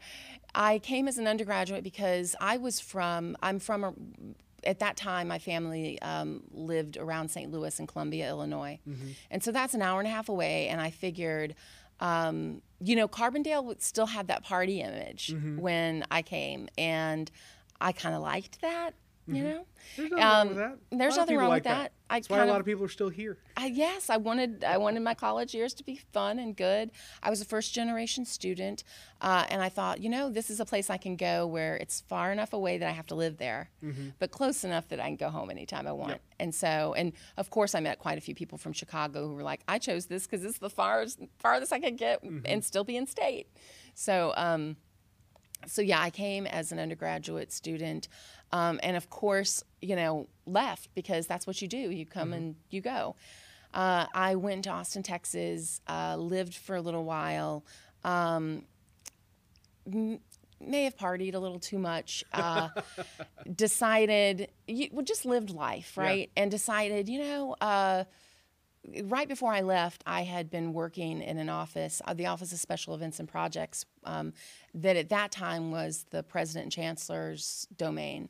[0.53, 3.37] I came as an undergraduate because I was from.
[3.41, 3.93] I'm from a.
[4.65, 7.51] At that time, my family um, lived around St.
[7.51, 8.79] Louis and Columbia, Illinois,
[9.29, 10.67] and so that's an hour and a half away.
[10.69, 11.55] And I figured,
[11.99, 17.29] um, you know, Carbondale would still had that party image when I came, and
[17.79, 18.93] I kind of liked that.
[19.27, 19.65] You know,
[19.97, 20.77] There's nothing wrong Um, with that.
[20.91, 21.91] there's A lot of nothing wrong like with that.
[22.09, 23.39] I That's why a lot of- of people are still here.
[23.57, 26.91] I, yes, I wanted I wanted my college years to be fun and good.
[27.23, 28.83] I was a first generation student,
[29.21, 32.01] uh, and I thought, you know, this is a place I can go where it's
[32.01, 33.71] far enough away that I have to live there,
[34.19, 36.21] but close enough that I can go home anytime I want.
[36.39, 39.41] And so, and of course, I met quite a few people from Chicago who were
[39.43, 42.95] like, I chose this because it's the farthest farthest I could get and still be
[42.95, 43.47] in state.
[43.95, 44.33] So.
[44.37, 44.77] Um,
[45.67, 48.07] so yeah, I came as an undergraduate student,
[48.51, 51.77] um, and of course, you know, left because that's what you do.
[51.77, 53.15] You come and you go.
[53.73, 57.65] Uh, I went to Austin, Texas, uh, lived for a little while.
[58.03, 58.63] Um,
[59.91, 60.19] m-
[60.61, 62.23] may have partied a little too much.
[62.31, 62.69] Uh,
[63.55, 66.29] decided, you, well, just lived life, right?
[66.37, 67.55] And decided, you know.
[69.03, 72.59] Right before I left, I had been working in an office, uh, the Office of
[72.59, 74.33] Special Events and Projects, um,
[74.73, 78.29] that at that time was the President and Chancellor's domain.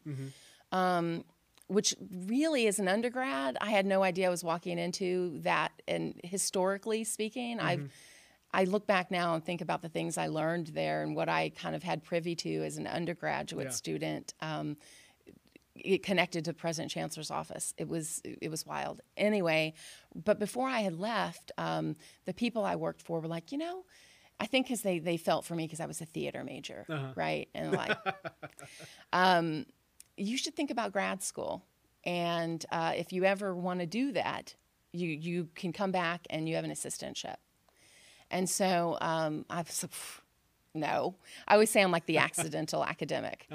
[0.71, 1.23] Um,
[1.67, 1.95] which
[2.27, 5.71] really, as an undergrad, I had no idea I was walking into that.
[5.87, 7.89] And historically speaking, I've
[8.53, 11.49] I look back now and think about the things I learned there and what I
[11.49, 13.71] kind of had privy to as an undergraduate Yeah.
[13.71, 14.33] student.
[14.39, 14.77] Um,
[15.75, 17.73] it connected to President Chancellor's office.
[17.77, 19.01] It was it was wild.
[19.17, 19.73] Anyway,
[20.13, 23.83] but before I had left, um, the people I worked for were like, you know,
[24.39, 26.85] I think because they they felt for me because I was a theater major,
[27.15, 27.47] right?
[27.53, 27.97] And like,
[29.13, 29.65] um,
[30.17, 31.63] you should think about grad school,
[32.03, 34.55] and uh, if you ever want to do that,
[34.91, 37.35] you you can come back and you have an assistantship.
[38.31, 40.19] And so um, I was like, "Pff,
[40.75, 41.15] no.
[41.47, 43.47] I always say I'm like the accidental academic.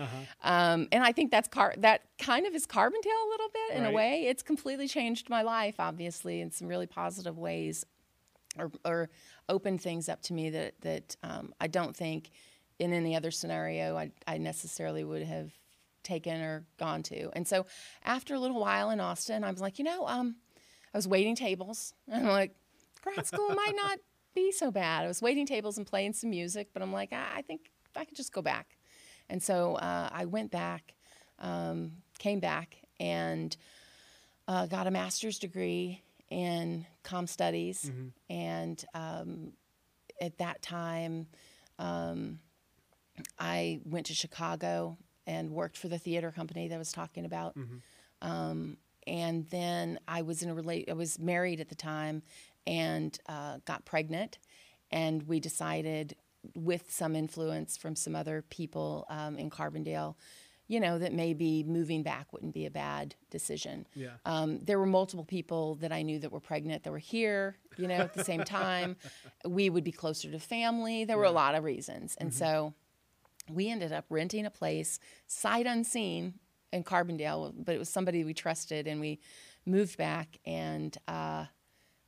[0.42, 3.82] Um, and I think that's car- that kind of is Carbondale a little bit in
[3.84, 3.90] Right.
[3.92, 4.26] a way.
[4.26, 7.84] It's completely changed my life, obviously, in some really positive ways,
[8.58, 9.10] or, or
[9.48, 12.30] opened things up to me that that um, I don't think
[12.78, 15.52] in any other scenario I, I necessarily would have
[16.02, 17.28] taken or gone to.
[17.34, 17.66] And so
[18.04, 20.36] after a little while in Austin, I was like, you know, um,
[20.94, 22.54] I was waiting tables, and I'm like,
[23.02, 23.98] grad school might not
[24.34, 25.04] be so bad.
[25.04, 28.04] I was waiting tables and playing some music, but I'm like, I I think I
[28.04, 28.76] could just go back.
[29.28, 30.94] And so uh, I went back,
[31.38, 33.56] um, came back, and
[34.48, 37.90] uh, got a master's degree in com studies.
[38.28, 39.52] And um,
[40.20, 41.26] at that time,
[41.78, 42.40] um,
[43.38, 47.54] I went to Chicago and worked for the theater company that I was talking about.
[48.22, 50.88] Um, and then I was in a relate.
[50.90, 52.22] I was married at the time,
[52.66, 54.38] and uh, got pregnant.
[54.90, 56.16] And we decided,
[56.54, 60.14] with some influence from some other people um, in Carbondale,
[60.68, 63.86] you know, that maybe moving back wouldn't be a bad decision.
[63.94, 64.10] Yeah.
[64.24, 67.88] Um, there were multiple people that I knew that were pregnant that were here, you
[67.88, 68.96] know, at the same time.
[69.44, 71.04] we would be closer to family.
[71.04, 72.16] There were a lot of reasons.
[72.20, 72.72] And so
[73.48, 76.34] we ended up renting a place, sight unseen,
[76.72, 79.18] in Carbondale, but it was somebody we trusted, and we
[79.66, 81.46] moved back, and uh,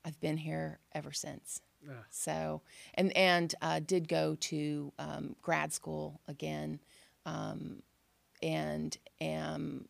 [0.04, 1.60] I've been here ever since.
[2.10, 2.62] So,
[2.94, 6.78] and and uh, did go to um, grad school again,
[7.26, 7.82] um,
[8.42, 9.88] and am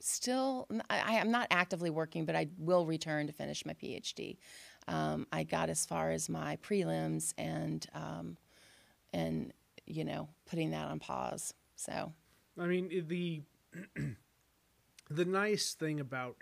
[0.00, 0.68] still.
[0.88, 4.36] I, I'm not actively working, but I will return to finish my PhD.
[4.86, 8.36] Um, I got as far as my prelims and um,
[9.12, 9.52] and
[9.86, 11.54] you know putting that on pause.
[11.74, 12.12] So
[12.58, 13.42] I mean the
[15.10, 16.36] the nice thing about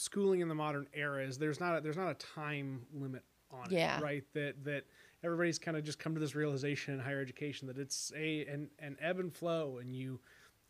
[0.00, 3.70] schooling in the modern era is there's not a, there's not a time limit on
[3.70, 3.98] Yeah.
[3.98, 4.24] it, right?
[4.34, 4.84] That that
[5.22, 8.70] everybody's kind of just come to this realization in higher education that it's a an,
[8.78, 10.20] an ebb and flow, and you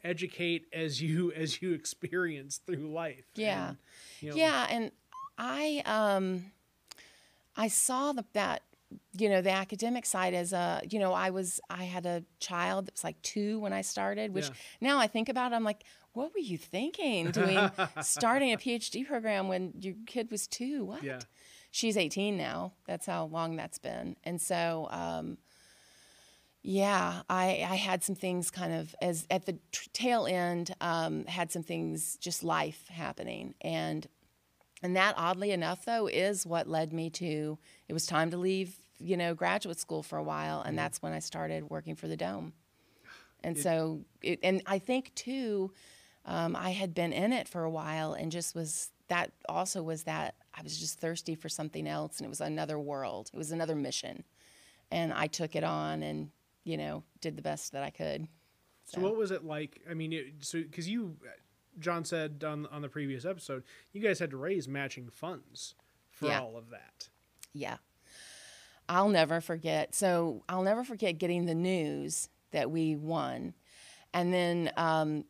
[0.02, 3.26] educate as you as you experience through life.
[3.34, 3.68] Yeah.
[3.68, 3.76] And,
[4.20, 4.90] you know, Yeah, and
[5.38, 6.52] I um
[7.56, 8.62] I saw the, that
[9.16, 12.86] you know the academic side as a you know I was I had a child
[12.86, 14.54] that was like two when I started, which Yeah.
[14.80, 17.70] now I think about it, I'm like, what were you thinking doing
[18.02, 20.84] starting a PhD program when your kid was two?
[20.84, 21.02] What?
[21.02, 21.20] Yeah.
[21.70, 22.72] She's 18 now.
[22.86, 24.88] That's how long that's been, and so.
[24.90, 25.38] Um,
[26.62, 29.58] yeah, I, I had some things kind of as at the
[29.92, 34.06] tail end um, had some things just life happening and
[34.82, 38.76] and that oddly enough though is what led me to it was time to leave
[38.98, 42.16] you know graduate school for a while and that's when I started working for the
[42.16, 42.52] Dome
[43.42, 45.72] and so it, and I think too
[46.30, 50.04] um, I had been in it for a while and just was that also was
[50.04, 53.50] that I was just thirsty for something else and it was another world it was
[53.50, 54.24] another mission
[54.92, 56.30] and I took it on and
[56.64, 58.28] you know did the best that I could.
[58.86, 59.80] So what was it like?
[59.88, 61.16] I mean, it, so because you,
[61.78, 63.62] John said on on the previous episode,
[63.92, 65.74] you guys had to raise matching funds
[66.10, 66.40] for Yeah.
[66.40, 67.08] all of that.
[67.52, 67.76] Yeah.
[68.88, 69.94] I'll never forget.
[69.94, 73.54] So I'll never forget getting the news that we won,
[74.12, 75.24] and then um,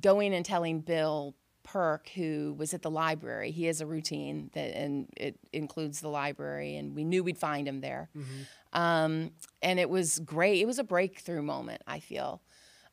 [0.00, 3.50] going and telling Bill Perk, who was at the library.
[3.50, 7.66] He has a routine that, and it includes the library, and we knew we'd find
[7.66, 8.08] him there.
[8.72, 10.60] Um, and it was great.
[10.60, 11.82] It was a breakthrough moment.
[11.86, 12.40] I feel.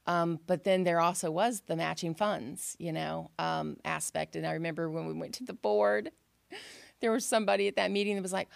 [0.06, 4.36] Um, but then there also was the matching funds, you know, um, aspect.
[4.36, 6.12] And I remember when we went to the board,
[7.00, 8.50] there was somebody at that meeting that was like,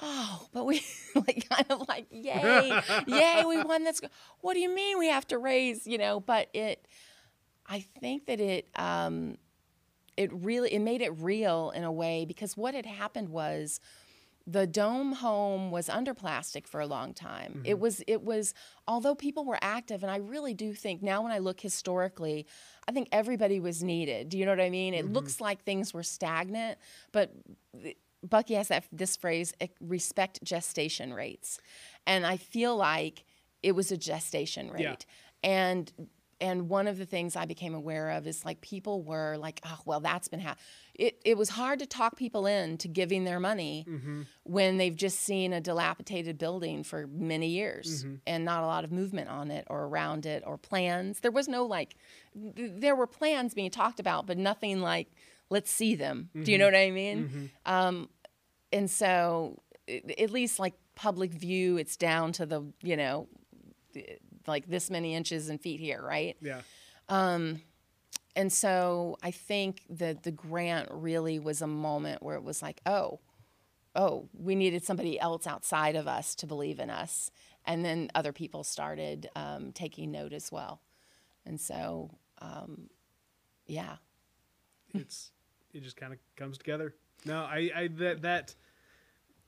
[0.00, 0.82] "Oh, but we
[1.14, 4.00] like kind of like, yay, yay, we won this.
[4.40, 6.86] What do you mean we have to raise, you know?" But it,
[7.66, 9.36] I think that it, um,
[10.16, 13.80] it really it made it real in a way because what had happened was
[14.46, 17.62] the dome home was under plastic for a long time.
[17.64, 18.54] It was it was
[18.88, 22.46] although people were active and I really do think now when I look historically,
[22.88, 24.28] I think everybody was needed.
[24.28, 24.94] Do you know what I mean?
[24.94, 26.78] It looks like things were stagnant,
[27.12, 27.32] but
[28.22, 31.60] Bucky has that this phrase respect gestation rates.
[32.06, 33.24] And I feel like
[33.62, 34.82] it was a gestation rate.
[34.82, 34.96] Yeah.
[35.44, 35.92] And
[36.42, 39.78] and one of the things I became aware of is like people were like, oh
[39.86, 40.56] well, that's been ha-.
[40.92, 44.22] It it was hard to talk people in to giving their money mm-hmm.
[44.42, 48.16] when they've just seen a dilapidated building for many years mm-hmm.
[48.26, 51.20] and not a lot of movement on it or around it or plans.
[51.20, 51.94] There was no like,
[52.56, 55.12] th- there were plans being talked about, but nothing like,
[55.48, 56.28] let's see them.
[56.34, 56.58] Do you mm-hmm.
[56.58, 57.50] know what I mean?
[57.66, 58.08] Um,
[58.72, 63.28] and so, i- at least like public view, it's down to the you know,
[64.48, 66.36] like this many inches and feet here, right?
[66.40, 66.60] Yeah.
[67.08, 67.62] Um,
[68.34, 72.80] And so I think that the grant really was a moment where it was like,
[72.86, 73.20] oh,
[73.94, 77.30] oh, we needed somebody else outside of us to believe in us.
[77.66, 80.80] And then other people started um, taking note as well.
[81.44, 82.88] And so, um,
[83.66, 83.96] yeah,
[84.94, 85.30] it's
[85.74, 86.94] it just kind of comes together.
[87.24, 88.54] No, I, I that that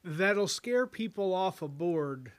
[0.05, 2.33] that'll scare people off a board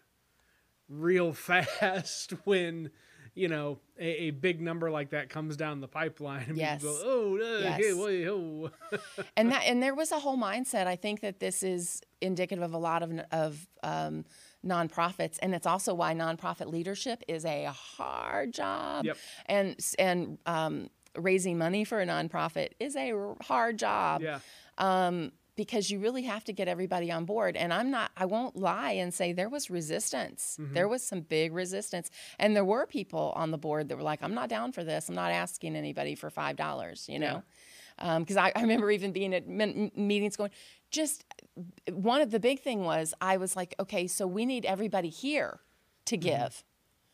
[0.90, 2.92] real fast when
[3.34, 6.82] you know a, a big number like that comes down the pipeline and Yes.
[6.82, 7.78] people go, oh, uh, Yes.
[7.82, 8.72] hey, wait, oh.
[9.38, 10.88] and that and there was a whole mindset.
[10.88, 14.26] I think that this is indicative of a lot of of um,
[14.66, 19.06] nonprofits, and it's also why nonprofit leadership is a hard job.
[19.06, 19.18] Yep.
[19.48, 24.22] And and um, raising money for a nonprofit is a hard job.
[24.22, 24.40] yeah,
[24.78, 27.56] um, because you really have to get everybody on board.
[27.56, 30.58] And I'm not, I won't lie and say there was resistance.
[30.60, 30.74] Mm-hmm.
[30.74, 32.10] There was some big resistance.
[32.40, 35.08] And there were people on the board that were like, I'm not down for this.
[35.08, 37.44] I'm not asking anybody for $5, you know?
[38.00, 40.52] Um, because I, I remember even being at men- meetings going,
[40.92, 41.24] just
[41.90, 45.60] one of the big thing was I was like, okay, so we need everybody here
[46.06, 46.30] to mm-hmm.
[46.30, 46.64] give.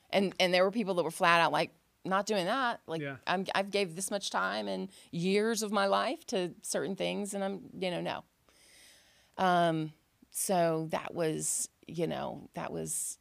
[0.09, 1.71] And, and there were people that were flat out like,
[2.03, 2.81] not doing that.
[2.87, 3.17] Like Yeah.
[3.27, 7.43] I'm, I've gave this much time and years of my life to certain things, and
[7.43, 8.23] I'm, you know, no.
[9.37, 9.93] Um,
[10.31, 13.17] so that was, you know, that was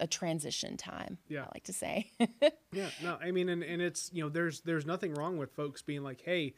[0.00, 1.18] a transition time.
[1.28, 1.42] Yeah.
[1.42, 2.10] I like to say.
[2.72, 5.80] Yeah, no, I mean, and, and it's you know, there's there's nothing wrong with folks
[5.80, 6.54] being like, hey,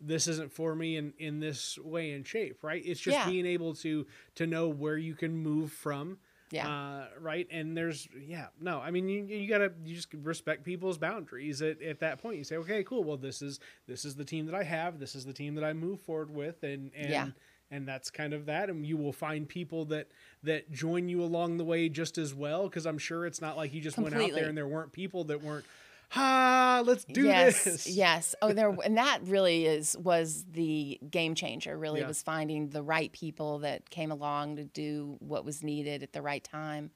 [0.00, 2.80] this isn't for me in in this way and shape, right?
[2.86, 3.26] It's just Yeah.
[3.28, 4.06] being able to
[4.36, 6.66] to know where you can move from, Yeah.
[6.68, 7.46] uh, right.
[7.50, 11.82] And there's yeah, no, I mean, you you gotta you just respect people's boundaries at,
[11.82, 12.38] at that point.
[12.38, 15.14] You say, okay, cool, well, this is this is the team that I have, this
[15.14, 17.10] is the team that I move forward with, and and.
[17.10, 17.26] Yeah.
[17.70, 20.08] And that's kind of that, and you will find people that
[20.42, 22.64] that join you along the way just as well.
[22.64, 25.24] Because I'm sure it's not like you just went out there and there weren't people
[25.24, 25.66] that weren't
[26.10, 28.34] ha let's do yes, this yes.
[28.40, 31.76] Oh, there, and that really is was the game changer.
[31.76, 32.08] Really, Yeah.
[32.08, 36.22] was finding the right people that came along to do what was needed at the
[36.22, 36.90] right time.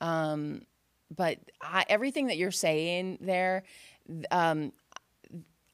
[0.00, 0.62] Um,
[1.14, 3.64] but I, everything that you're saying there,
[4.30, 4.72] um,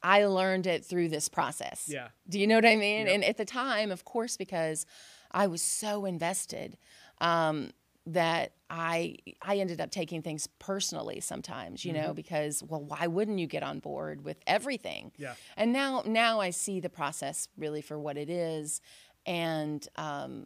[0.03, 1.87] I learned it through this process.
[1.89, 3.07] yeah Do you know what I mean?
[3.07, 3.15] Yep.
[3.15, 4.87] And at the time, of course, because
[5.31, 6.79] I was so invested
[7.21, 7.73] um,
[8.07, 11.85] that I I ended up taking things personally sometimes.
[11.85, 12.03] You Mm-hmm.
[12.03, 15.13] know, because well, why wouldn't you get on board with everything?
[15.19, 15.35] Yeah.
[15.57, 18.81] And now now I see the process really for what it is,
[19.27, 20.45] and um,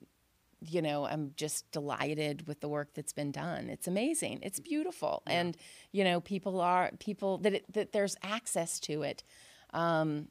[0.66, 3.68] you know I'm just delighted with the work that's been done.
[3.70, 4.40] It's amazing.
[4.42, 5.56] It's beautiful, and
[5.92, 9.22] you know people are people that it, that there's access to it
[9.72, 10.28] Um,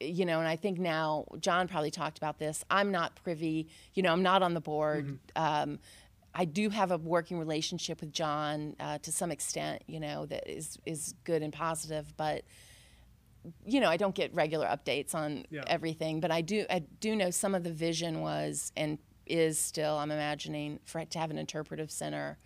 [0.00, 2.64] you know, and I think now John probably talked about this.
[2.68, 5.18] I'm not privy, you know, I'm not on the board.
[5.36, 5.78] Um,
[6.34, 10.50] I do have a working relationship with John uh, to some extent, you know, that
[10.50, 12.42] is is good and positive, but
[13.66, 15.64] you know, I don't get regular updates on Yeah.
[15.66, 19.96] everything, but I do I do know some of the vision was and is still
[19.96, 22.38] I'm imagining for it to have an interpretive center,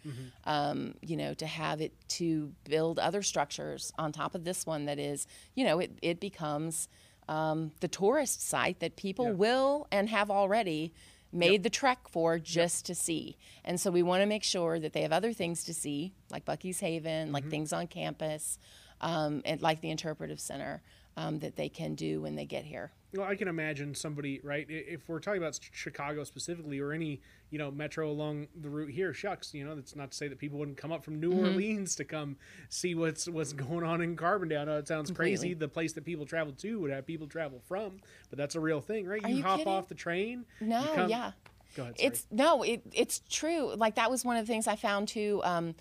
[0.44, 4.86] um, you know, to have it to build other structures on top of this one
[4.86, 6.88] that is, you know, it it becomes
[7.28, 9.32] um, the tourist site that people Yeah.
[9.32, 10.94] will and have already
[11.30, 13.36] made the trek for just to see.
[13.64, 16.46] And so we want to make sure that they have other things to see, like
[16.46, 17.34] Bucky's Haven, Mm-hmm.
[17.34, 18.58] like things on campus,
[19.02, 20.80] um, and like the interpretive center
[21.18, 22.92] um, that they can do when they get here.
[23.16, 27.58] Well i can imagine somebody right if we're talking about chicago specifically or any you
[27.58, 30.58] know metro along the route here shucks you know that's not to say that people
[30.58, 31.44] wouldn't come up from new Mm-hmm.
[31.46, 32.36] orleans to come
[32.68, 36.04] see what's what's going on in carbondale i know it sounds crazy the place that
[36.04, 38.00] people travel to would have people travel from
[38.30, 39.72] but that's a real thing right you, you hop kidding?
[39.72, 41.32] off the train No, come- yeah.
[41.76, 42.06] go ahead sorry.
[42.08, 43.74] It's no, it, it's true.
[43.74, 45.40] Like that was one of the things I found too.
[45.44, 45.74] Um,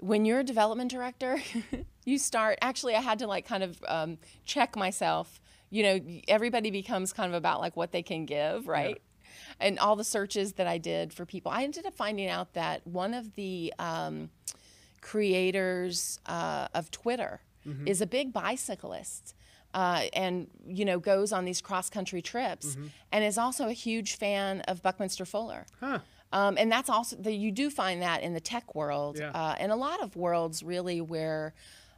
[0.00, 1.38] when you're a development director,
[2.04, 2.58] you start.
[2.60, 5.40] Actually, I had to like kind of um, check myself.
[5.72, 9.00] You know, everybody becomes kind of about like what they can give, right?
[9.58, 12.86] And all the searches that I did for people, I ended up finding out that
[12.86, 14.28] one of the um,
[15.00, 17.40] creators uh, of Twitter
[17.86, 19.34] is a big bicyclist.
[19.74, 22.76] Uh, and you know goes on these cross country trips
[23.10, 25.64] and is also a huge fan of Buckminster Fuller.
[25.80, 26.00] huh
[26.30, 29.30] Um, and that's also the, you do find that in the tech world, Yeah.
[29.30, 31.54] uh, and a lot of worlds really where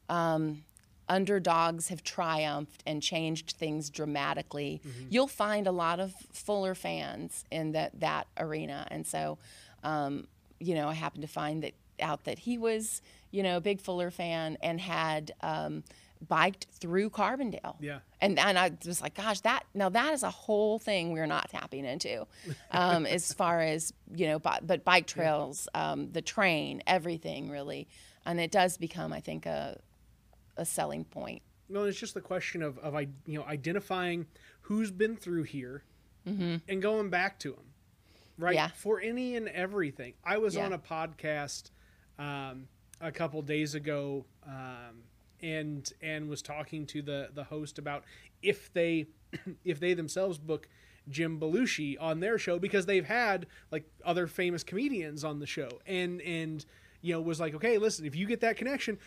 [0.08, 0.62] um,
[1.08, 4.80] underdogs have triumphed and changed things dramatically.
[5.10, 9.38] You'll find a lot of Fuller fans in that that arena, and so
[9.82, 10.26] um,
[10.58, 13.80] you know I happened to find that out that he was you know a big
[13.80, 15.32] Fuller fan and had.
[15.40, 15.84] Um,
[16.26, 17.98] biked through Carbondale Yeah.
[18.22, 21.50] and and I was like, gosh, that now that is a whole thing we're not
[21.50, 22.26] tapping into,
[22.70, 27.88] um, as far as you know, but, but bike trails, um, the train, everything really,
[28.24, 29.78] and it does become, I think, a
[30.56, 31.42] a selling point.
[31.68, 34.26] No, it's just the question of, of I you know identifying
[34.62, 35.84] who's been through here
[36.26, 37.64] and going back to them,
[38.38, 38.54] right?
[38.54, 38.68] Yeah.
[38.68, 40.14] For any and everything.
[40.24, 40.64] I was Yeah.
[40.66, 41.70] on a podcast
[42.18, 42.68] um,
[43.00, 45.02] a couple days ago, um,
[45.42, 48.04] and and was talking to the the host about
[48.42, 49.06] if they
[49.64, 50.68] if they themselves book
[51.10, 55.68] Jim Belushi on their show because they've had like other famous comedians on the show,
[55.86, 56.64] and and
[57.02, 58.98] you know was like, okay, listen, if you get that connection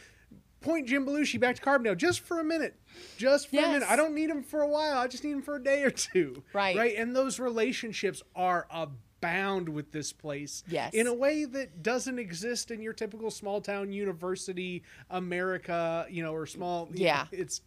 [0.62, 2.76] point Jim Belushi back to Carbondale just for a minute.
[3.18, 3.84] Just for a minute.
[3.88, 4.98] I don't need him for a while.
[4.98, 6.44] I just need him for a day or two.
[6.54, 6.76] Right.
[6.76, 6.96] Right.
[6.98, 10.64] And those relationships are abound with this place.
[10.68, 10.94] Yes.
[10.94, 16.34] In a way that doesn't exist in your typical small town university America, you know,
[16.34, 16.90] or small.
[16.94, 17.26] Yeah.
[17.32, 17.62] it's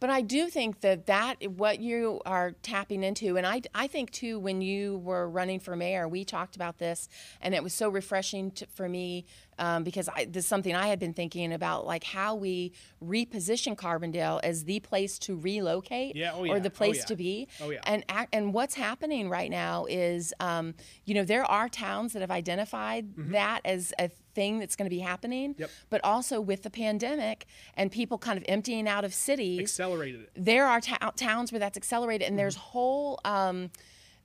[0.00, 4.10] But I do think that that what you are tapping into, and I, I think
[4.10, 7.08] too, when you were running for mayor, we talked about this,
[7.40, 9.24] and it was so refreshing to, for me
[9.58, 12.72] um, because I, this is something I had been thinking about, like how we
[13.02, 17.04] reposition Carbondale as the place to relocate Yeah, oh or yeah, the oh place yeah.
[17.04, 17.48] to be.
[17.62, 17.80] Oh yeah.
[17.84, 20.74] And and what's happening right now is, um,
[21.04, 23.32] you know, there are towns that have identified Mm-hmm.
[23.32, 25.54] that as a thing that's going to be happening.
[25.58, 25.70] Yep.
[25.90, 27.46] But also with the pandemic
[27.78, 30.30] and people kind of emptying out of cities, Accelerated it.
[30.36, 32.38] there are ta- towns where that's accelerated, and Mm-hmm.
[32.42, 33.58] there's whole um,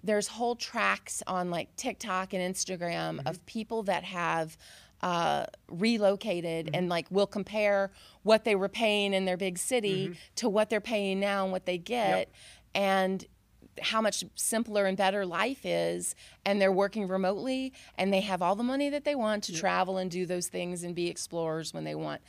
[0.04, 3.28] there's whole tracks on like TikTok and Instagram Mm-hmm.
[3.30, 4.58] of people that have
[5.02, 6.76] uh, relocated Mm-hmm.
[6.76, 7.92] and like will compare
[8.24, 10.14] what they were paying in their big city Mm-hmm.
[10.42, 12.30] to what they're paying now and what they get,
[12.76, 13.26] and
[13.82, 16.16] how much simpler and better life is
[16.46, 19.98] and they're working remotely and they have all the money that they want to travel
[19.98, 22.22] and do those things and be explorers when they want.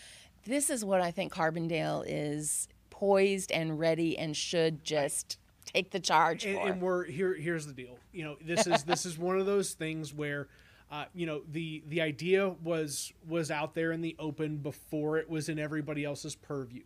[0.44, 6.00] This is what i think carbondale is poised and ready and should just take the
[6.00, 6.68] charge and, for.
[6.68, 7.98] and we're here here's the deal.
[8.12, 10.48] You know this is this is one of those things where
[10.90, 15.28] uh, you know the the idea was was out there in the open before it
[15.28, 16.82] was in everybody else's purview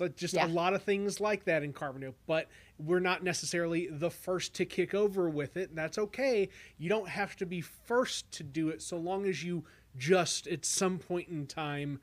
[0.00, 0.46] like just Yeah.
[0.46, 4.64] a lot of things like that in Carbondale, but we're not necessarily the first to
[4.64, 6.48] kick over with it, and that's okay.
[6.78, 9.64] You don't have to be first to do it, so long as you
[9.96, 12.00] just at some point in time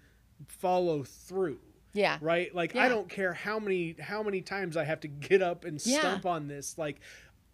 [0.48, 1.60] follow through
[1.94, 5.42] yeah right like i don't care how many how many times i have to get
[5.42, 6.00] up and Yeah.
[6.00, 7.00] stump on this like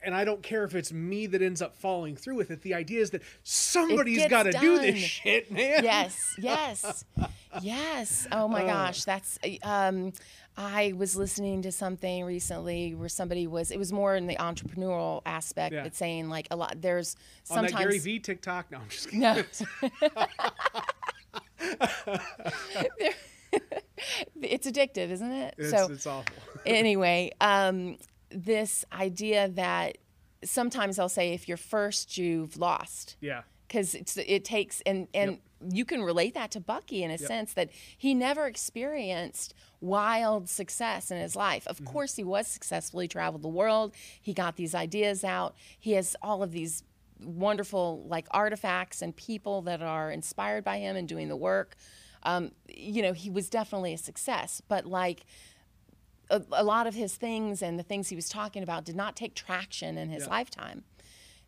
[0.04, 2.62] and i don't care if it's me that ends up following through with it.
[2.62, 5.84] The idea is that somebody's got to do this shit man.
[5.84, 7.06] Yes yes
[7.62, 8.28] yes.
[8.32, 10.14] Oh my gosh that's um
[10.58, 15.22] i was listening to something recently where somebody was it was more in the entrepreneurial
[15.26, 15.84] aspect Yeah.
[15.84, 18.70] but saying like a lot there's sometimes on that gary v tiktok?
[18.72, 19.22] No i'm just kidding.
[19.26, 19.44] No
[24.42, 25.56] it's addictive isn't it?
[25.58, 26.36] It's, so it's awful.
[26.66, 27.98] anyway, um,
[28.34, 29.98] this idea that
[30.44, 35.38] sometimes I'll say if you're first, you've lost yeah because it takes and and
[35.70, 41.12] you can relate that to Bucky in a sense that he never experienced wild success
[41.12, 41.68] in his life.
[41.68, 43.00] Of course, he was successful.
[43.00, 43.94] He traveled the world.
[44.22, 45.56] He got these ideas out.
[45.80, 46.84] He has all of these
[47.24, 51.76] wonderful like artifacts and people that are inspired by him and doing the work.
[52.24, 55.26] Um, you know, he was definitely a success, but like
[56.32, 59.16] a, a lot of his things and the things he was talking about did not
[59.16, 60.30] take traction in his Yeah.
[60.30, 60.84] lifetime.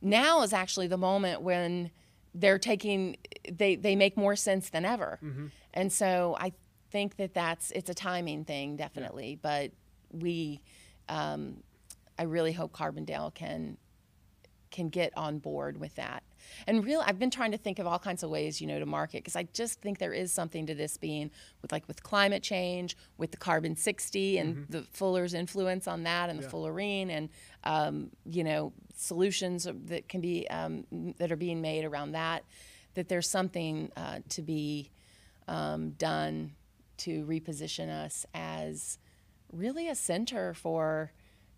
[0.02, 1.90] Now is actually the moment when
[2.36, 3.18] they're taking
[3.52, 5.20] they they make more sense than ever.
[5.74, 6.52] And so I
[6.92, 9.72] think that that's it's a timing thing definitely, but
[10.12, 10.62] we
[11.10, 11.64] um,
[12.20, 13.78] I really hope Carbondale can
[14.72, 16.24] can get on board with that.
[16.68, 18.86] And really, I've been trying to think of all kinds of ways, you know, to
[18.86, 21.32] market because I just think there is something to this being
[21.62, 26.30] with like with climate change, with the carbon 60 and the Fuller's influence on that
[26.30, 27.30] and the Fullerene and,
[27.64, 30.86] um, you know, solutions that can be, um,
[31.18, 32.44] that are being made around that,
[32.94, 34.89] that there's something uh, to be
[35.48, 36.52] um, done
[36.98, 38.98] to reposition us as
[39.52, 41.12] really a center for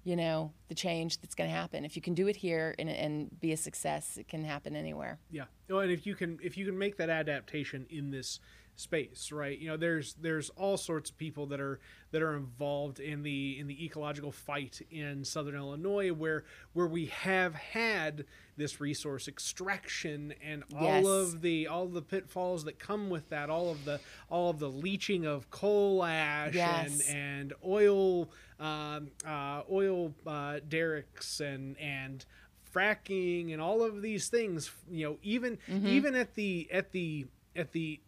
[0.05, 2.87] you know the change that's going to happen if you can do it here and,
[2.87, 5.45] and be a success it can happen anywhere Yeah.
[5.69, 8.39] Oh, and if you can if you can make that adaptation in this
[8.75, 9.57] space, right?
[9.57, 11.79] You know, there's there's all sorts of people that are
[12.11, 16.43] that are involved in the in the ecological fight in southern Illinois where
[16.73, 18.25] where we have had
[18.57, 20.81] this resource extraction and Yes.
[21.05, 23.99] all of the all of the pitfalls that come with that, all of the
[24.29, 27.07] all of the leaching of coal ash Yes.
[27.09, 28.29] and and oil
[28.59, 32.25] um, uh, oil uh, derricks and and
[32.73, 37.25] fracking and all of these things you know even even at the at the
[37.55, 37.99] at the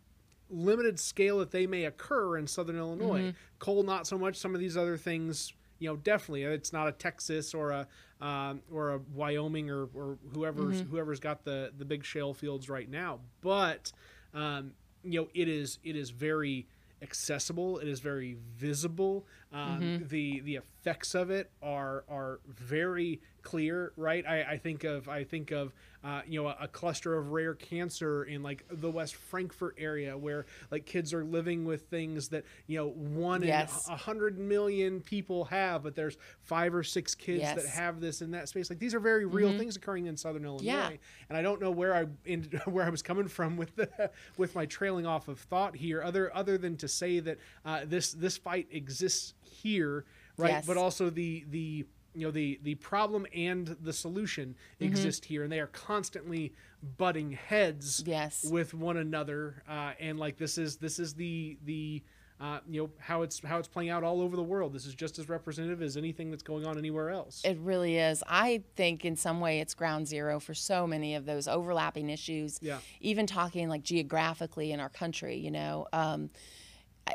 [0.50, 3.34] limited scale that they may occur in southern illinois.
[3.60, 4.36] Coal not so much.
[4.38, 6.44] Some of these other things you know definitely.
[6.44, 7.88] It's not a texas or a
[8.22, 12.90] um, or a wyoming or, or whoever's whoever's got the the big shale fields right
[12.90, 13.20] now.
[13.42, 13.92] But
[14.34, 14.72] um,
[15.04, 16.68] you know it is it is very
[17.02, 17.78] accessible.
[17.80, 24.26] It is very visible um, the the effects of it are are very clear right?
[24.28, 25.72] I, I think of I think of
[26.04, 30.18] uh, you know a, a cluster of rare cancer in like the West Frankfort area
[30.18, 33.88] where like kids are living with things that you know one Yes.
[33.88, 38.22] in a hundred million people have but there's five or six kids that have this
[38.22, 38.70] in that space.
[38.70, 40.66] Like these are very real things occurring in southern Illinois.
[40.66, 40.90] Yeah.
[41.30, 44.56] and I don't know where I in, where I was coming from with the with
[44.56, 48.36] my trailing off of thought here, other other than to say that uh, this this
[48.38, 50.06] fight exists here,
[50.38, 50.50] right?
[50.52, 50.66] Yes.
[50.66, 54.86] But also the the you know the the problem and the solution Mm-hmm.
[54.94, 56.54] exist here, and they are constantly
[56.98, 58.46] butting heads Yes.
[58.50, 62.04] with one another, uh, and like this is this is the the
[62.40, 64.72] uh, you know how it's how it's playing out all over the world.
[64.74, 67.42] This is just as representative as anything that's going on anywhere else.
[67.44, 71.26] it really is i think in some way it's ground zero for so many of
[71.26, 72.78] those overlapping issues Yeah.
[73.02, 76.30] even talking like geographically in our country you know um,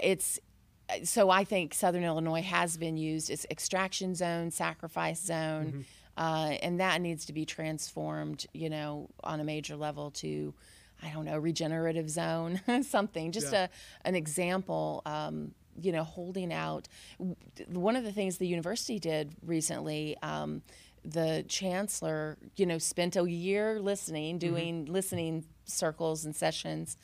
[0.02, 0.40] it's
[1.04, 5.84] so I think Southern Illinois has been used as extraction zone, sacrifice zone,
[6.16, 10.54] uh, and that needs to be transformed, you know, on a major level to
[11.04, 13.64] I don't know, regenerative zone, something, just Yeah.
[14.04, 15.02] a an example.
[15.06, 16.86] Um, you know, holding out.
[17.68, 20.60] One of the things the university did recently, um,
[21.02, 26.98] the chancellor, you know, spent a year listening, doing listening circles and sessions,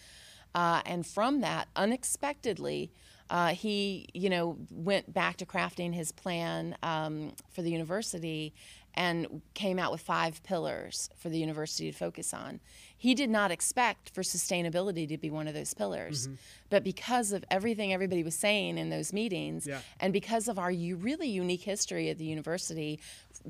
[0.55, 2.91] uh, and from that, unexpectedly,
[3.31, 8.55] uh, he, you know, went back to crafting his plan um, for the university
[8.95, 12.59] and came out with five pillars for the university to focus on.
[12.97, 16.35] He did not expect for sustainability to be one of those pillars, Mm-hmm.
[16.71, 19.81] but because of everything everybody was saying in those meetings, Yeah.
[20.01, 22.99] and because of our u- really unique history at the university,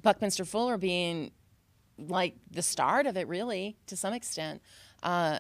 [0.03, 1.31] Buckminster Fuller being
[1.97, 4.61] like the start of it, really to some extent,
[5.03, 5.39] uh,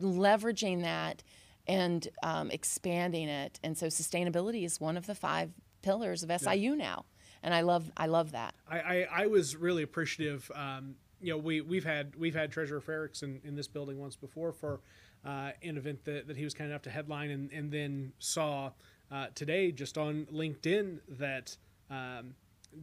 [0.00, 1.22] leveraging that
[1.68, 3.60] and um, expanding it.
[3.62, 5.50] And so sustainability is one of the five
[5.82, 7.04] pillars of SIU now,
[7.42, 8.54] and I love I love that.
[8.68, 10.50] I, I, I was really appreciative.
[10.54, 14.16] Um, you know, we we've had we've had Treasurer Frerichs in, in this building once
[14.16, 14.80] before for
[15.24, 18.70] uh, an event that, that he was kind enough to headline, and, and then saw
[19.10, 21.56] uh, today just on LinkedIn that
[21.90, 22.34] um,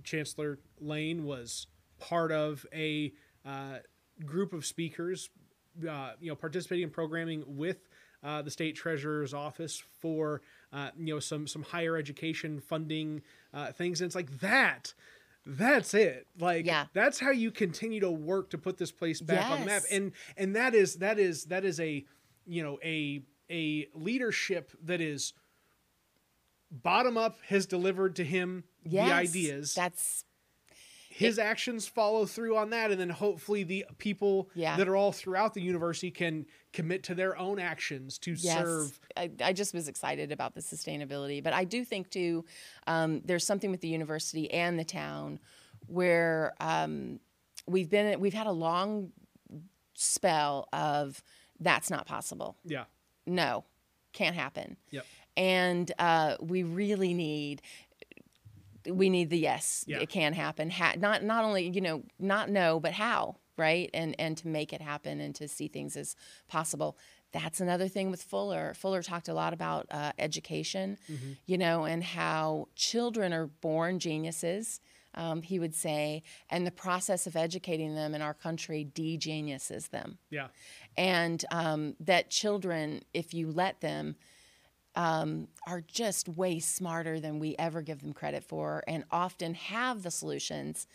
[0.04, 1.68] Chancellor Lane was
[2.00, 3.14] part of a
[3.46, 3.78] uh,
[4.26, 5.30] group of speakers,
[5.90, 7.78] uh, you know, participating in programming with
[8.26, 10.42] uh, the state treasurer's office for
[10.74, 13.22] uh, you know some some higher education funding
[13.54, 14.94] uh, things, and it's like that.
[15.46, 16.26] That's it.
[16.40, 16.88] Like Yeah.
[16.94, 19.84] that's how you continue to work to put this place back on the map.
[19.92, 22.04] And and that is that is that is a
[22.48, 23.22] you know a
[23.52, 25.34] a leadership that is
[26.72, 30.26] bottom up has delivered to him Yes, the ideas That's
[31.18, 34.76] his actions follow through on that and then hopefully the people Yeah.
[34.76, 38.58] that are all throughout the university can commit to their own actions to yes.
[38.58, 42.44] serve I, I just was excited about the sustainability, but I do think too,
[42.86, 45.40] um, there's something with the university and the town
[45.88, 47.20] where um,
[47.66, 49.12] we've been we've had a long
[49.94, 51.24] spell of
[51.60, 52.58] that's not possible.
[52.66, 52.84] yeah
[53.26, 53.64] No,
[54.12, 54.76] can't happen.
[54.92, 55.06] yep
[55.38, 57.62] and uh, we really need
[58.90, 59.84] we need the yes.
[59.88, 60.00] Yeah.
[60.00, 60.70] it can happen.
[60.70, 63.90] Ha- not not only you know not no but how right?
[63.94, 66.16] And and to make it happen and to see things as
[66.48, 66.98] possible.
[67.32, 68.74] That's another thing with fuller.
[68.74, 70.98] Fuller talked a lot about uh, education
[71.46, 74.80] you know and how children are born geniuses
[75.16, 80.18] um, he would say and the process of educating them in our country de-geniuses them.
[80.30, 80.48] Yeah.
[80.98, 84.16] And um, that children, if you let them,
[84.96, 90.04] um, are just way smarter than we ever give them credit for, and often have
[90.04, 90.88] the solutions.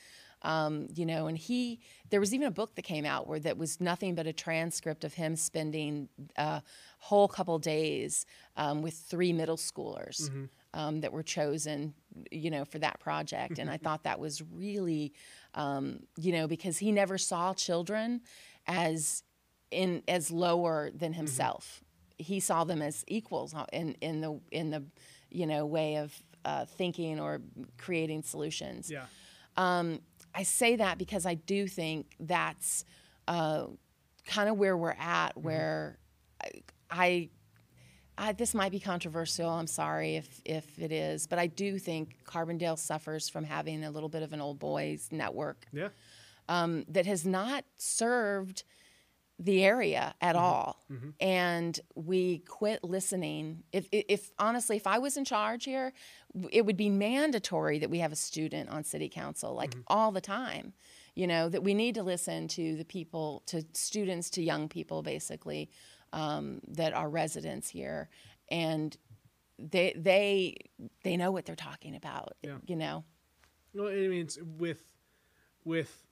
[0.43, 3.59] Um, you know, and he, there was even a book that came out where that
[3.59, 6.63] was nothing but a transcript of him spending a
[6.99, 8.25] whole couple days
[8.57, 10.31] um, with three middle schoolers
[10.73, 11.93] um, that were chosen,
[12.31, 13.59] you know, for that project.
[13.59, 15.13] And I thought that was really,
[15.55, 18.23] um, you know, because he never saw children
[18.67, 19.23] as
[19.71, 21.85] in as lower than himself.
[22.21, 24.83] He saw them as equals uh, in in the in the
[25.31, 26.13] you know way of
[26.45, 27.41] uh, thinking or
[27.79, 28.91] creating solutions.
[28.91, 29.07] yeah
[29.57, 30.01] Um,
[30.35, 32.85] I say that because I do think that's
[33.27, 33.67] uh,
[34.27, 35.37] kind of where we're at.
[35.37, 35.99] Where
[36.43, 36.51] I,
[36.91, 37.29] I,
[38.17, 39.49] I this might be controversial.
[39.49, 43.91] I'm sorry if if it is, but I do think Carbondale suffers from having a
[43.91, 45.89] little bit of an old boys network yeah
[46.49, 48.65] um, that has not served
[49.41, 50.45] the area at mm-hmm.
[50.45, 50.85] all.
[50.93, 51.11] Mm-hmm.
[51.19, 53.65] And we quit listening.
[53.73, 55.93] If, if, if honestly, if I was in charge here,
[56.53, 59.81] it would be mandatory that we have a student on city council, like mm-hmm.
[59.87, 60.75] all the time.
[61.17, 65.03] You know, that we need to listen to the people, to students, to young people,
[65.03, 65.69] basically,
[66.13, 68.09] um, that are residents here.
[68.49, 68.97] And
[69.59, 70.57] they, they,
[71.03, 72.59] they know what they're talking about, Yeah.
[72.67, 73.05] you know?
[73.75, 74.83] well i mean it's with
[75.65, 76.07] with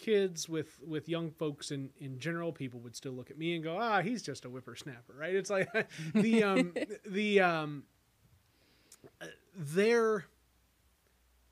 [0.00, 3.62] kids with with young folks in in general people would still look at me and
[3.62, 5.34] go ah he's just a whippersnapper right?
[5.34, 5.68] It's like
[6.14, 6.74] the um
[7.06, 7.84] the um
[9.56, 10.26] their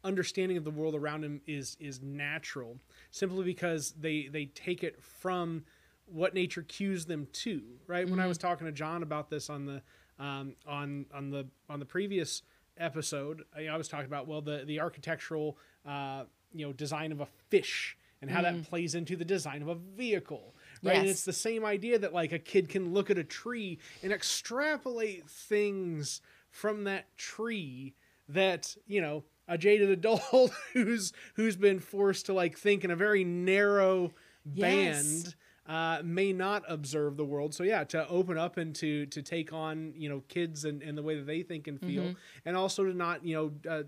[0.04, 2.78] understanding of the world around him is is natural
[3.10, 5.64] simply because they they take it from
[6.06, 8.08] what nature cues them to right?
[8.08, 9.82] When i was talking to john about this on the
[10.18, 12.42] um, on on the on the previous
[12.76, 17.20] episode I, I was talking about well the the architectural uh, you know design of
[17.20, 21.24] a fish and how that plays into the design of a vehicle right and it's
[21.24, 26.20] the same idea that like a kid can look at a tree and extrapolate things
[26.50, 27.94] from that tree
[28.28, 32.96] that you know a jaded adult who's who's been forced to like think in a
[32.96, 34.12] very narrow
[34.54, 35.04] Yes.
[35.04, 35.34] band
[35.66, 39.52] uh, may not observe the world so yeah to open up and to to take
[39.52, 42.12] on you know kids and, and the way that they think and feel Mm-hmm.
[42.46, 43.82] and also to not you know uh,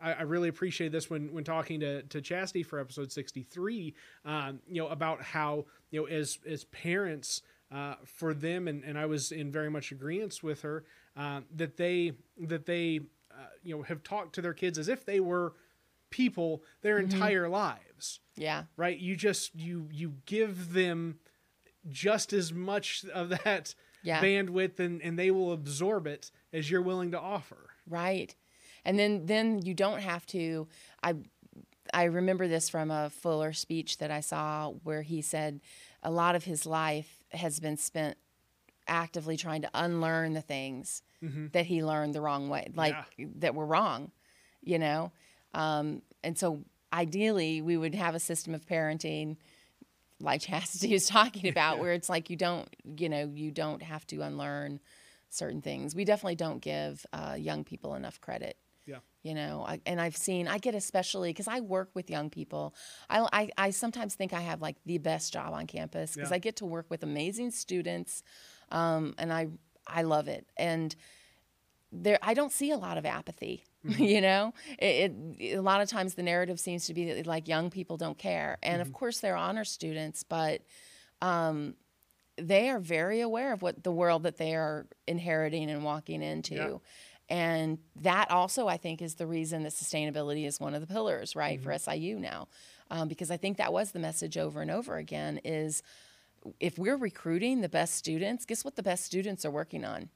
[0.00, 3.94] I, I really appreciate this when when talking to to Chastity for episode sixty three.
[4.24, 7.42] Um, you know about how you know as as parents.
[7.70, 10.84] Uh, for them, and, and I was in very much agreement with her
[11.18, 15.04] uh, that they that they uh, you know have talked to their kids as if
[15.04, 15.52] they were
[16.08, 17.12] people their Mm-hmm.
[17.12, 18.62] entire lives Yeah.
[18.78, 21.18] right you just you you give them
[21.90, 24.22] just as much of that Yeah.
[24.22, 28.34] bandwidth and and they will absorb it as you're willing to offer Right.
[28.88, 30.66] And then then you don't have to
[31.02, 31.14] I
[31.92, 35.60] I remember this from a Fuller speech that I saw where he said
[36.02, 38.16] a lot of his life has been spent
[38.86, 41.02] actively trying to unlearn the things
[41.52, 42.94] that he learned the wrong way, like
[43.36, 44.10] that were wrong,
[44.62, 45.12] you know?
[45.52, 49.36] Um, and so ideally we would have a system of parenting
[50.20, 54.06] like Chastity is talking about, where it's like you don't, you know, you don't have
[54.08, 54.80] to unlearn
[55.28, 55.94] certain things.
[55.94, 58.56] We definitely don't give uh, young people enough credit.
[58.88, 62.30] Yeah You know, I, and I've seen, I get especially because I work with young
[62.30, 62.74] people.
[63.10, 66.36] I, I, I sometimes think I have like the best job on campus because Yeah.
[66.36, 68.22] I get to work with amazing students,
[68.70, 69.48] um, and I,
[69.86, 70.44] I love it.
[70.56, 70.94] And
[71.92, 73.64] there, I don't see a lot of apathy.
[73.84, 77.48] you know, it, it a lot of times the narrative seems to be that like
[77.48, 80.62] young people don't care, and of course they're honor students, but
[81.22, 81.74] um,
[82.36, 86.54] they are very aware of what the world that they are inheriting and walking into.
[86.54, 86.76] Yeah.
[87.28, 91.36] And that also, I think, is the reason that sustainability is one of the pillars,
[91.36, 91.90] right, for Mm-hmm.
[91.90, 92.48] SIU now,
[92.90, 95.82] um, because I think that was the message over and over again: is
[96.58, 98.76] if we're recruiting the best students, guess what?
[98.76, 100.08] The best students are working on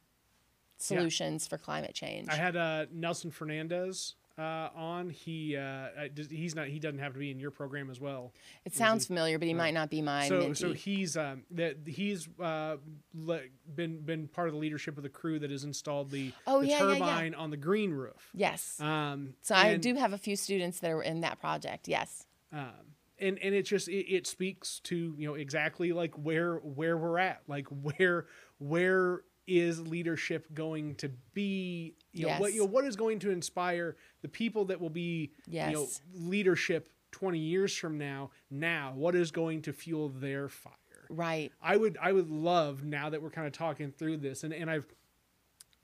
[0.78, 2.28] solutions for climate change.
[2.28, 7.12] i had uh nelson fernandez uh, on he uh, does- he's not he doesn't have
[7.12, 8.32] to be in your program as well
[8.64, 10.56] it sounds familiar, but he might not be my so mentee.
[10.56, 12.76] so he's um that he's uh
[13.14, 13.40] le-
[13.74, 16.68] been been part of the leadership of the crew that has installed the, Oh, the
[16.68, 16.94] yeah, yeah, yeah.
[16.94, 18.80] turbine on the green roof yes.
[18.80, 21.86] um so I do have a few students that are in that project.
[21.88, 22.24] Yes.
[22.52, 22.70] um,
[23.18, 27.18] and and it just it, it speaks to you know exactly like where where we're
[27.18, 28.26] at like where
[28.58, 33.30] where is leadership going to be you know what you know what is going to
[33.30, 35.32] inspire the people that will be
[35.68, 38.92] you know leadership 20 years from now now?
[38.94, 40.72] What is going to fuel their fire?
[41.10, 41.52] Right.
[41.62, 44.70] I would I would love now that we're kind of talking through this and, and
[44.70, 44.86] I've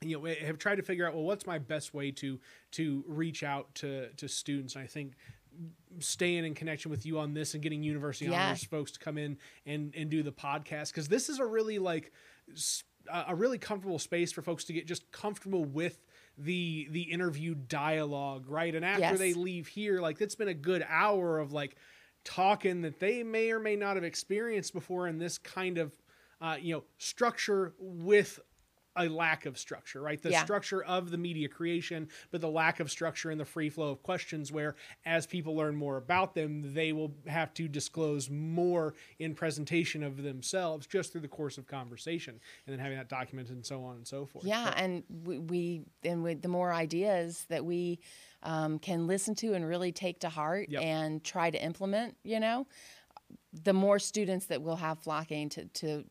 [0.00, 2.38] you know eh, have tried to figure out well what's my best way to
[2.72, 4.74] to reach out to to students?
[4.74, 5.12] And I think
[5.98, 8.46] staying in connection with you on this and getting university Yeah.
[8.46, 11.78] honors folks to come in and and do the podcast because this is a really
[11.78, 12.12] like
[13.12, 15.98] a really comfortable space for folks to get just comfortable with
[16.38, 19.18] the the interview dialogue right and after Yes.
[19.18, 21.76] they leave here like it's been a good hour of like
[22.24, 25.92] talking that they may or may not have experienced before in this kind of
[26.40, 28.38] uh, you know structure with
[28.96, 30.42] a lack of structure right the Yeah.
[30.42, 34.02] structure of the media creation but the lack of structure in the free flow of
[34.02, 34.74] questions where
[35.04, 40.22] as people learn more about them they will have to disclose more in presentation of
[40.22, 43.96] themselves just through the course of conversation and then having that documented and so on
[43.96, 48.00] and so forth Yeah, and we, we and with the more ideas that we
[48.42, 50.82] um, can listen to and really take to heart Yep.
[50.82, 52.66] and try to implement, you know,
[53.52, 56.04] the more students that we'll have flocking to to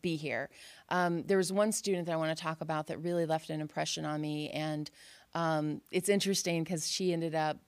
[0.00, 0.48] be here.
[0.88, 3.60] Um, there was one student that I want to talk about that really left an
[3.60, 4.90] impression on me, and
[5.34, 7.58] um, it's interesting because she ended up,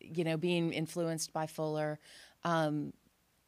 [0.00, 1.98] you know, being influenced by Fuller.
[2.44, 2.92] Um,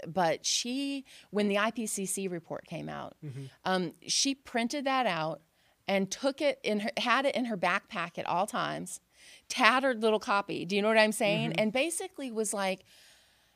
[0.06, 3.16] but she, when the IPCC report came out,
[3.64, 5.40] um, she printed that out
[5.86, 9.00] and took it in her, had it in her backpack at all times,
[9.48, 10.64] tattered little copy.
[10.64, 11.52] Do you know what I'm saying?
[11.58, 12.84] And basically was like,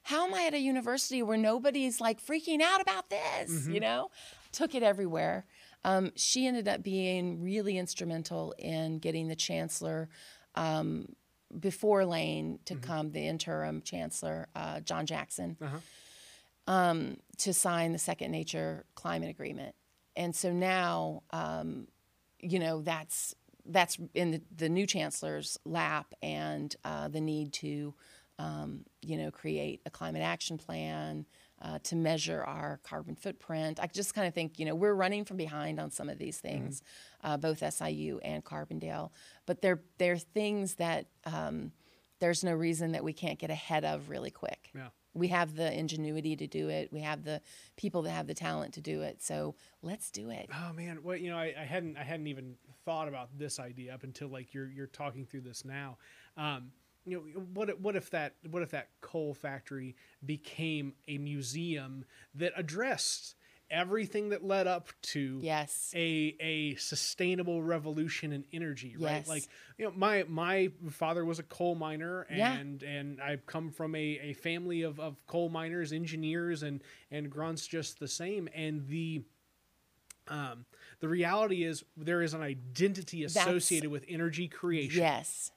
[0.02, 3.68] how am I at a university where nobody's like freaking out about this?
[3.68, 4.10] You know,
[4.52, 5.46] took it everywhere.
[5.84, 10.08] Um, she ended up being really instrumental in getting the chancellor
[10.54, 11.16] um,
[11.58, 15.56] before Lane to come, the interim chancellor, uh, John Jackson,
[16.66, 19.74] um, to sign the Second Nature Climate Agreement.
[20.14, 21.88] And so now, um,
[22.38, 23.34] you know, that's
[23.64, 27.94] that's in the, the new chancellor's lap, and uh, the need to,
[28.38, 31.26] um, you know, create a climate action plan
[31.62, 33.78] uh, to measure our carbon footprint.
[33.80, 36.38] I just kind of think, you know, we're running from behind on some of these
[36.38, 36.82] things,
[37.22, 39.10] uh, both SIU and Carbondale,
[39.46, 41.72] but they're they're things that um,
[42.18, 45.78] there's no reason that we can't get ahead of really quick yeah we have the
[45.78, 46.92] ingenuity to do it.
[46.92, 47.40] We have the
[47.76, 49.22] people that have the talent to do it.
[49.22, 50.48] So let's do it.
[50.52, 52.54] Oh man, well you know I, I hadn't I hadn't even
[52.84, 55.98] thought about this idea up until like you're you're talking through this now.
[56.36, 56.72] Um,
[57.04, 62.04] you know what if- what if that what if that coal factory became a museum
[62.34, 63.34] that addressed
[63.70, 65.90] everything that led up to Yes.
[65.96, 69.12] a a sustainable revolution in energy, right?
[69.24, 69.28] Yes.
[69.28, 69.44] Like
[69.78, 72.52] you know, my my father was a coal miner, Yeah.
[72.52, 77.30] and and I've come from a, a family of, of coal miners, engineers, and and
[77.30, 78.48] grunts just the same.
[78.54, 79.22] And the
[80.28, 80.66] um
[81.00, 85.00] the reality is there is an identity That's- associated with energy creation.
[85.00, 85.50] Yes.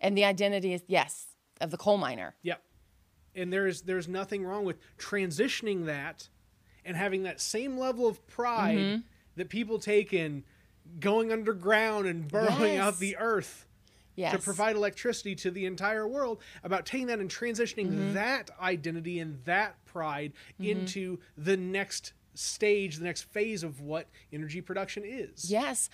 [0.00, 1.26] And the identity is yes
[1.60, 2.34] of the coal miner.
[2.42, 2.62] Yep.
[3.34, 6.28] And there's there's nothing wrong with transitioning that
[6.84, 9.00] and having that same level of pride Mm-hmm.
[9.36, 10.44] that people take in
[11.00, 13.66] going underground and burrowing out the earth
[14.14, 14.32] Yes.
[14.32, 18.14] to provide electricity to the entire world about taking that and transitioning Mm-hmm.
[18.14, 24.60] that identity and that pride into the next stage the next phase of what energy
[24.62, 25.90] production is Yes.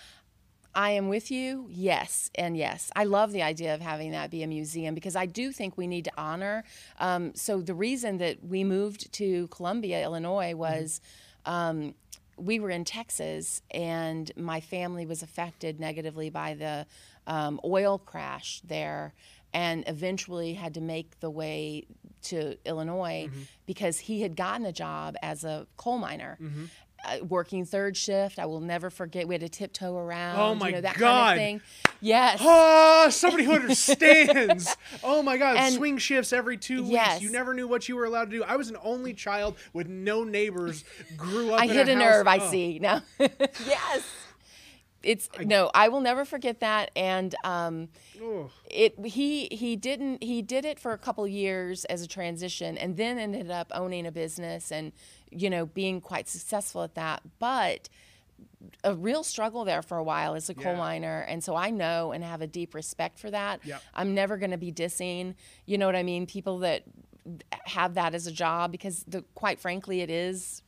[0.75, 1.67] I am with you.
[1.69, 2.91] Yes, and yes.
[2.95, 5.85] I love the idea of having that be a museum because I do think we
[5.87, 6.63] need to honor.
[6.99, 10.99] Um, so, the reason that we moved to Columbia, Illinois, was
[11.45, 11.93] um,
[12.37, 16.85] we were in Texas and my family was affected negatively by the
[17.27, 19.13] um, oil crash there
[19.53, 21.85] and eventually had to make the way
[22.23, 23.41] to Illinois Mm-hmm.
[23.67, 26.37] because he had gotten a job as a coal miner.
[26.41, 26.45] Uh,
[27.27, 29.27] working third shift, I will never forget.
[29.27, 30.39] We had to tiptoe around.
[30.39, 31.37] Oh my you know, that God.
[31.37, 31.61] kind of thing.
[32.01, 32.39] Yes.
[32.41, 34.75] Oh, somebody who understands.
[35.03, 36.93] oh my God, And- swing shifts every two weeks.
[36.93, 37.21] Yes.
[37.21, 38.43] You never knew what you were allowed to do.
[38.43, 40.83] I was an only child with no neighbors.
[41.17, 41.61] Grew up.
[41.61, 42.27] I in hit a house- nerve.
[42.27, 42.51] I oh.
[42.51, 42.79] see.
[42.79, 43.01] No.
[43.19, 44.03] yes.
[45.03, 45.69] It's no.
[45.73, 46.91] I will never forget that.
[46.95, 47.89] And um,
[48.21, 48.49] Oh.
[48.71, 52.95] it he he didn't he did it for a couple years as a transition and
[52.95, 54.93] then ended up owning a business and
[55.35, 57.89] you know being quite successful at that but
[58.83, 60.77] a real struggle there for a while as a coal Yeah.
[60.77, 63.81] miner and so i know and have a deep respect for that Yep.
[63.93, 66.83] i'm never going to be dissing you know what i mean people that
[67.65, 70.61] have that as a job because the quite frankly it is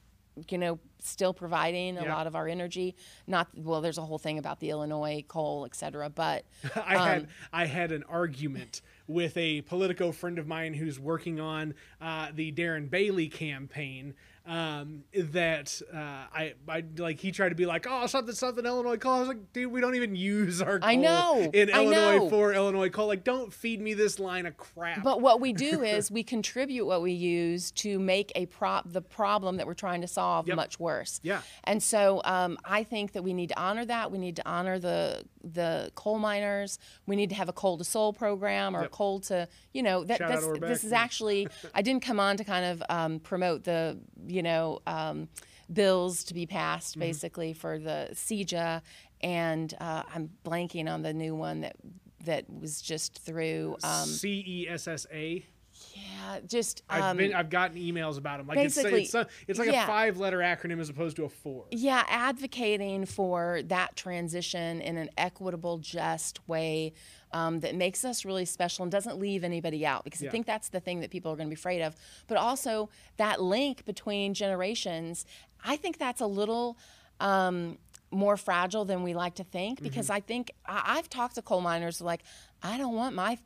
[0.49, 0.80] you know
[1.10, 2.16] still providing a Yeah.
[2.16, 2.95] lot of our energy
[3.28, 6.45] not well there's a whole thing about the illinois coal et cetera but
[6.76, 11.39] I Um, had I had an argument with a Politico friend of mine who's working
[11.39, 14.16] on uh, the Darren Bailey campaign.
[14.47, 18.97] Um, that uh, I, I like he tried to be like oh something something Illinois
[18.97, 19.14] coal.
[19.14, 22.18] I was like dude we don't even use our coal I know, in I Illinois
[22.18, 22.30] know.
[22.30, 23.08] for Illinois coal.
[23.08, 25.01] Like don't feed me this line of crap.
[25.03, 29.01] But what we do is we contribute what we use to make a prop the
[29.01, 30.56] problem that we're trying to solve Yep.
[30.58, 30.95] much worse.
[31.24, 31.41] Yeah.
[31.64, 34.12] And so um, I think that we need to honor that.
[34.12, 36.80] We need to honor the the coal miners.
[37.06, 38.91] We need to have a coal to soul program or Yep.
[38.91, 42.43] coal to you know that Shout that's this is actually I didn't come on to
[42.43, 44.80] kind of um, promote the you know.
[44.88, 45.28] Um,
[45.74, 47.00] bills to be passed Mm-hmm.
[47.00, 48.84] basically for the CEJA
[49.22, 51.76] and uh, I'm blanking on the new one that
[52.26, 55.43] that was just through um, C E S S A.
[55.96, 58.48] yeah just I've um, been I've gotten emails about them.
[58.48, 61.30] Like it's basically, it's, a, it's like a five letter acronym as opposed to a
[61.30, 61.66] four.
[61.72, 66.93] Yeah, advocating for that transition in an equitable, just way
[67.32, 70.04] um, that makes us really special and doesn't leave anybody out.
[70.04, 70.30] Because Yeah.
[70.30, 71.96] I think that's the thing that people are going to be afraid of.
[72.28, 75.26] But also that link between generations,
[75.64, 76.78] I think that's a little.
[77.20, 77.78] Um,
[78.12, 79.84] more fragile than we like to think Mm-hmm.
[79.86, 82.22] because I think I, I've talked to coal miners like
[82.64, 83.38] I don't want my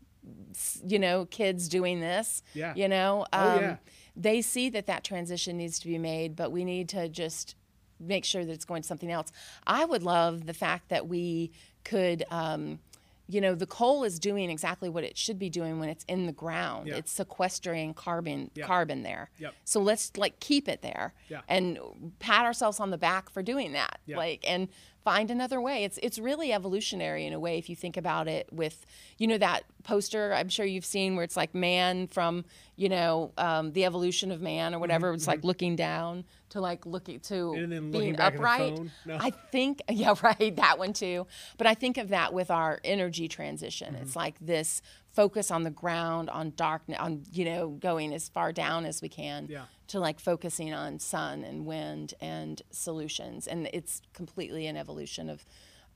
[0.86, 2.74] you know kids doing this Yeah.
[2.76, 3.76] you know Oh, um, yeah.
[4.16, 7.56] they see that that transition needs to be made, but we need to just
[8.00, 9.32] make sure that it's going to something else.
[9.68, 11.52] I would love the fact that we
[11.84, 12.80] could, um,
[13.28, 16.26] you know, the coal is doing exactly what it should be doing when it's in
[16.26, 16.88] the ground.
[16.88, 16.96] Yeah.
[16.96, 18.66] It's sequestering carbon Yeah.
[18.66, 19.30] carbon there.
[19.38, 19.54] Yep.
[19.66, 21.42] So let's like keep it there Yeah.
[21.48, 21.78] and
[22.20, 24.00] pat ourselves on the back for doing that.
[24.06, 24.18] Yeah.
[24.18, 24.68] Like and
[25.04, 25.84] find another way.
[25.84, 28.86] It's it's really evolutionary in a way if you think about it with
[29.18, 32.46] you know that poster I'm sure you've seen where it's like man from
[32.76, 35.14] you know um, the evolution of man or whatever.
[35.14, 38.34] It's like looking down to like looking to Mm-hmm, And then looking being back at
[38.34, 38.80] the upright.
[39.06, 39.18] No.
[39.20, 41.28] I think yeah right that one too.
[41.58, 43.94] But I think of that with our energy transition.
[43.94, 44.04] Mm-hmm.
[44.04, 44.82] It's like this
[45.14, 49.10] focus on the ground on darkness on you know going as far down as we
[49.10, 49.66] can Yeah.
[49.88, 55.46] to like focusing on sun and wind and solutions and it's completely an evolution of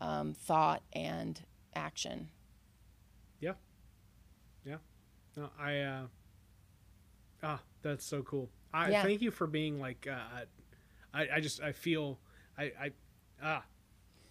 [0.02, 1.42] um, thought and
[1.76, 2.30] action
[3.40, 3.54] Yeah.
[4.66, 4.78] Yeah.
[5.38, 6.08] No, I uh
[7.44, 8.50] ah, that's so cool.
[8.74, 9.04] I Yeah.
[9.04, 10.46] thank you for being like uh
[11.14, 12.20] I, I just I feel
[12.58, 12.92] I I
[13.42, 13.64] ah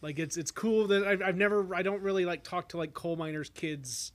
[0.01, 2.93] like it's it's cool that I've, I've never I don't really like talk to like
[2.95, 4.12] coal miners kids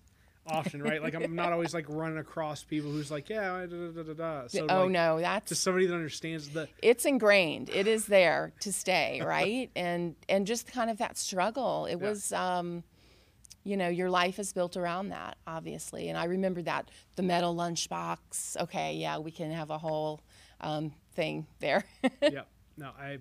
[0.48, 3.92] often right like I'm not always like running across people who's like yeah da, da,
[3.92, 4.48] da, da, da.
[4.48, 8.54] so oh like, no that's just somebody that understands the it's ingrained it is there
[8.62, 12.08] to stay right and and just kind of that struggle it Yeah.
[12.10, 12.84] was um
[13.64, 17.54] you know your life is built around that obviously and i remember that the metal
[17.56, 20.22] lunchbox okay yeah we can have a whole
[20.62, 21.84] um, thing there
[22.22, 22.44] yeah
[22.78, 23.18] no, I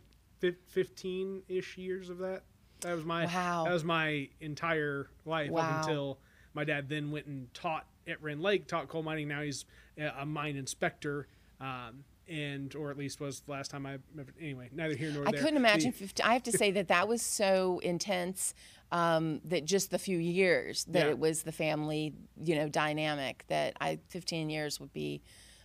[0.68, 2.42] fifteen ish years of that.
[2.82, 3.64] That was my Wow.
[3.66, 5.62] that was my entire life Wow.
[5.62, 6.18] up until
[6.56, 9.28] my dad then went and taught at Rend Lake, taught coal mining.
[9.28, 9.64] Now he's
[9.98, 11.28] a mine inspector,
[11.60, 13.98] um, and or at least was the last time I.
[14.10, 15.40] Remember anyway, neither here nor I there.
[15.40, 15.90] I couldn't imagine.
[15.92, 18.54] The- 50, I have to say that that was so intense
[18.90, 21.10] um, that just the few years that Yeah.
[21.10, 23.44] it was the family, you know, dynamic.
[23.48, 25.20] That I 15 years would be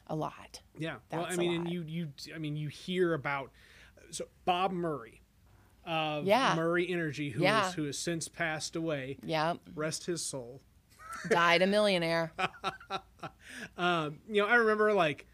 [0.08, 0.62] a lot.
[0.78, 0.96] Yeah.
[1.12, 3.50] Well, I mean, and you you I mean, you hear about
[4.12, 5.22] so Bob Murray
[5.86, 6.54] of Yeah.
[6.56, 7.70] Murray Energy, who Yeah.
[7.70, 9.18] is- who has since passed away.
[9.24, 10.62] Yeah, Rest his soul.
[11.30, 12.32] Died a millionaire.
[13.78, 15.28] Um, you know, I remember like.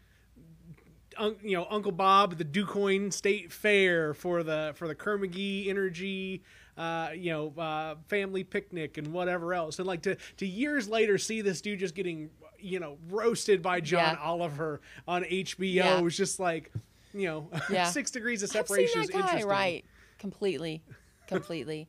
[1.16, 4.94] Un, you know, Uncle Bob at the Du Quoin State Fair for the for the
[4.94, 6.42] Kermagee Energy,
[6.76, 11.18] uh, you know, uh, family picnic and whatever else, and like to to years later
[11.18, 14.22] see this dude just getting, you know, roasted by John Yeah.
[14.22, 16.00] Oliver on HBO Yeah.
[16.00, 16.70] was just like,
[17.12, 17.86] you know, Yeah.
[17.90, 19.46] six degrees of separation is interesting.
[19.48, 19.84] right?
[20.20, 20.82] Completely,
[21.28, 21.88] completely.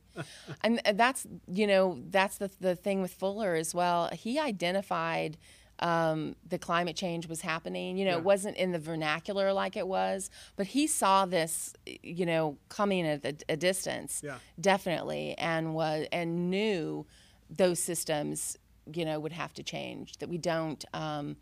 [0.62, 4.08] and that's you know that's the the thing with Fuller as well.
[4.12, 5.36] He identified
[5.80, 7.96] um, the climate change was happening.
[7.96, 8.18] You know, Yeah.
[8.18, 11.72] it wasn't in the vernacular like it was, but he saw this,
[12.02, 14.36] you know, coming at a, a distance, Yeah.
[14.60, 17.06] definitely, and was and knew
[17.48, 18.58] those systems,
[18.92, 20.18] you know, would have to change.
[20.18, 20.84] That we don't.
[20.94, 21.36] Um,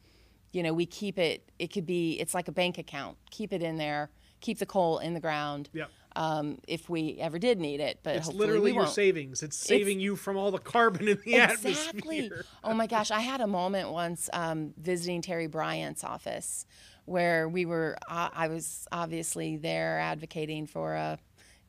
[0.53, 1.51] you know, we keep it.
[1.59, 2.13] It could be.
[2.21, 3.19] It's like a bank account.
[3.31, 4.09] Keep it in there.
[4.41, 5.69] Keep the coal in the ground.
[5.75, 5.91] Yep.
[6.19, 9.45] Um, if we ever did need it, but It's literally your savings.
[9.45, 11.71] It's saving you from all the carbon in the Exactly.
[11.71, 12.23] atmosphere.
[12.25, 12.31] Exactly.
[12.65, 16.67] oh my gosh, I had a moment once um, visiting Terri Bryant's office
[17.05, 17.97] where we were.
[18.09, 21.19] I I was obviously there advocating for a,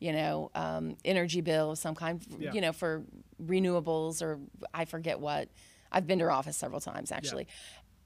[0.00, 2.20] you know, um, energy bill of some kind.
[2.36, 2.52] Yeah.
[2.52, 3.04] You know, for
[3.40, 4.40] renewables or
[4.74, 5.48] I forget what.
[5.92, 7.48] I've been to her office several times actually.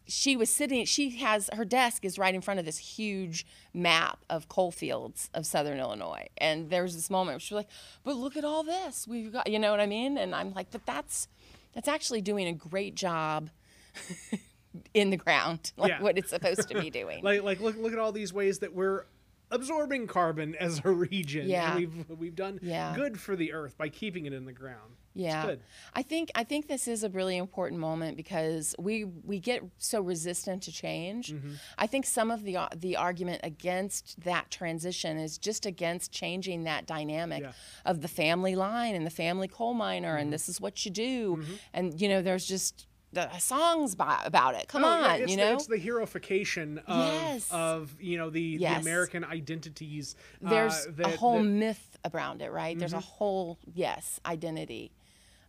[0.07, 0.85] She was sitting.
[0.85, 5.31] She has her desk is right in front of this huge map of coal fields
[5.33, 7.71] of Southern Illinois, and there was this moment where she was like,
[8.05, 10.19] "But look at all this we've got." You know what I mean?
[10.19, 11.29] And I'm like, "But that's
[11.73, 13.51] that's actually doing a great job
[14.95, 16.03] in the ground, like Yeah.
[16.03, 18.75] what it's supposed to be doing." Like, like look, look at all these ways that
[18.75, 19.07] we're
[19.51, 21.49] absorbing carbon as a region.
[21.49, 21.77] Yeah.
[21.77, 22.95] And we've we've done Yeah.
[22.95, 24.97] good for the earth by keeping it in the ground.
[25.17, 25.55] Yeah.
[25.95, 30.01] I think I think this is a really important moment because we we get so
[30.01, 31.33] resistant to change.
[31.33, 31.53] Mm-hmm.
[31.79, 36.87] I think some of the the argument against that transition is just against changing that
[36.87, 37.49] dynamic Yeah.
[37.51, 37.89] Mm-hmm.
[37.91, 41.45] of the family line and the family coal miner, and this is what you do,
[41.73, 44.67] and you know there's just the songs by, about it.
[44.67, 45.53] Come No, on, yeah, you the, know.
[45.55, 47.49] it's the heroification of Yes.
[47.53, 50.17] of you know the, the American identities.
[50.45, 52.77] uh, there's that, a whole that- myth around it, right?
[52.77, 53.07] There's a Mm-hmm.
[53.19, 54.91] whole yes identity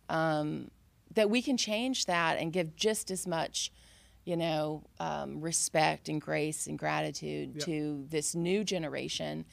[0.08, 0.70] um,
[1.14, 3.72] that we can change that and give just as much,
[4.24, 7.64] you know, um, respect and grace and gratitude Yep.
[7.64, 9.44] to this new generation,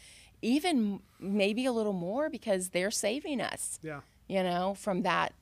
[0.41, 4.01] even maybe a little more because they're saving us, yeah.
[4.27, 5.33] you know, from that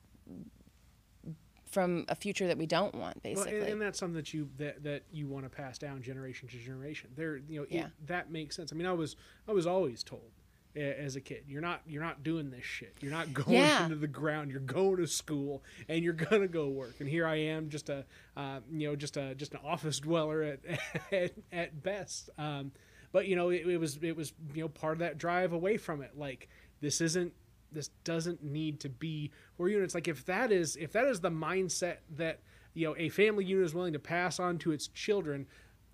[1.70, 3.60] from a future that we don't want, Well, basically.
[3.60, 6.58] and, and that's something that you that, that you want to pass down generation to
[6.58, 7.08] generation.
[7.16, 7.88] There, you know, it- Yeah.
[8.06, 8.72] that makes sense.
[8.72, 9.16] I mean, I was
[9.48, 10.30] I was always told
[10.76, 12.94] as a kid, you're not you're not doing this shit.
[13.00, 13.84] You're not going Yeah.
[13.84, 14.50] into the ground.
[14.50, 17.00] You're going to school and you're gonna go work.
[17.00, 18.04] And here I am, just a
[18.36, 20.60] uh, you know just a just an office dweller at
[21.12, 22.30] at, at best.
[22.38, 22.72] Um,
[23.12, 25.76] but you know, it, it was it was you know part of that drive away
[25.76, 26.12] from it.
[26.16, 26.48] Like
[26.80, 27.32] this isn't
[27.70, 31.30] this doesn't need to be where units like if that is if that is the
[31.30, 32.40] mindset that
[32.74, 35.46] you know a family unit is willing to pass on to its children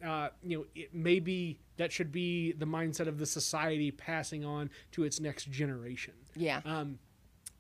[0.05, 4.70] uh, you know it maybe that should be the mindset of the society passing on
[4.93, 6.14] to its next generation.
[6.37, 6.61] Yeah.
[6.64, 6.99] um,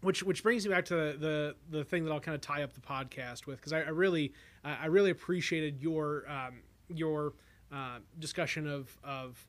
[0.00, 2.62] which which brings me back to the the, the thing that I'll kind of tie
[2.62, 4.32] up the podcast with because I, I really
[4.64, 7.32] uh, I really appreciated your um, your
[7.72, 9.44] uh, discussion of of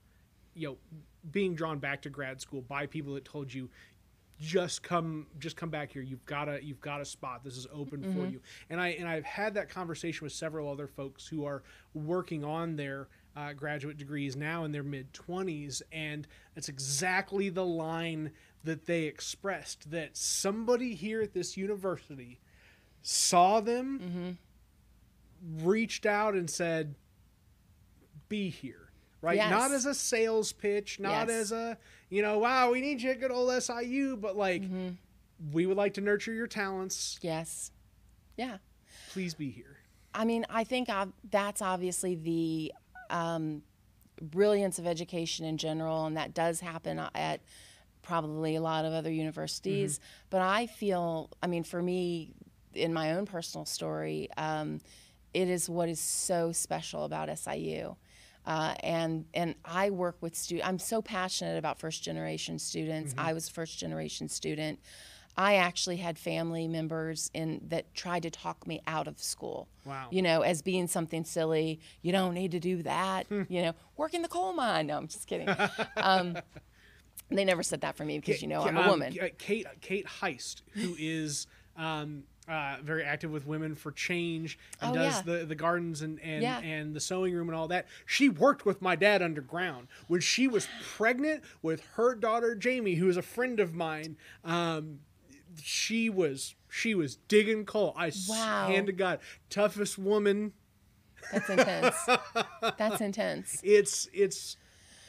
[0.55, 0.77] you know
[1.31, 3.69] being drawn back to grad school by people that told you
[4.39, 6.01] just come just come back here.
[6.01, 7.43] You've got a you've got a spot.
[7.43, 8.39] This is open for you.
[8.69, 11.61] And i and i've had that conversation with several other folks who are
[11.93, 17.65] working on their uh, graduate degrees now in their mid 20s and it's exactly the
[17.65, 18.31] line
[18.63, 22.39] that they expressed that somebody here at this university
[23.01, 24.37] saw them
[25.61, 26.95] reached out and said
[28.27, 28.89] be here
[29.21, 29.49] right Yes.
[29.49, 31.29] not as a sales pitch not Yes.
[31.29, 31.77] as a
[32.09, 34.89] you know wow we need you at good old siu but like Mm-hmm.
[35.53, 37.71] we would like to nurture your talents Yes.
[38.37, 38.57] Yeah.
[39.13, 39.77] please be here
[40.11, 42.73] I mean, I think ob- that's obviously the
[43.09, 43.63] um,
[44.21, 47.41] brilliance of education in general, and that does happen at
[48.01, 49.99] probably a lot of other universities.
[50.29, 52.33] But I feel, I mean, for me,
[52.73, 54.81] in my own personal story, um,
[55.33, 57.95] it is what is so special about SIU.
[58.45, 60.67] Uh, and and I work with students.
[60.67, 63.13] I'm so passionate about first generation students.
[63.13, 63.27] Mm-hmm.
[63.27, 64.79] I was a first generation student.
[65.39, 69.69] I actually had family members in that tried to talk me out of school.
[69.85, 70.07] Wow.
[70.11, 71.79] You know, as being something silly.
[72.01, 73.25] You don't need to do that.
[73.27, 73.43] Hmm.
[73.47, 74.87] you know, work in the coal mine.
[74.87, 75.47] No, I'm just kidding.
[75.97, 76.37] um,
[77.29, 79.15] they never said that for me because you know I'm a Um, woman.
[79.21, 84.91] uh, Kate Kate Heist, who is um, uh, very active with Women for Change and
[84.91, 85.21] Oh, does yeah.
[85.39, 86.59] the, the gardens and and, Yeah.
[86.59, 87.87] and the sewing room and all that.
[88.05, 90.67] She worked with my dad underground when she was
[90.97, 94.17] pregnant with her daughter Jamie, who is a friend of mine.
[94.43, 94.99] Um,
[95.63, 97.93] she was she was digging coal.
[97.97, 98.67] I Wow.
[98.67, 100.53] hand to God, toughest woman.
[101.31, 101.95] That's intense.
[102.77, 103.59] That's intense.
[103.63, 104.57] It's it's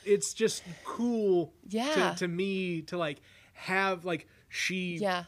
[0.05, 2.13] it's just cool Yeah.
[2.13, 3.21] to, to me to like
[3.53, 5.25] have like she Yeah.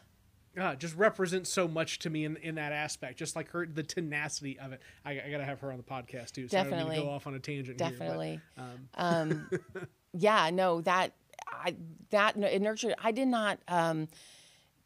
[0.59, 3.19] uh, just represents so much to me in, in that aspect.
[3.19, 4.81] Just like her, the tenacity of it.
[5.05, 6.49] I, I got to have her on the podcast too.
[6.49, 6.97] So I don't Definitely.
[6.97, 7.81] go off on a tangent.
[7.81, 8.41] here, but, Definitely.
[8.57, 9.51] um, um,
[10.15, 11.13] yeah, no, that
[11.53, 11.77] I
[12.11, 12.95] that it nurtured.
[13.03, 13.59] I did not.
[13.69, 14.09] Um,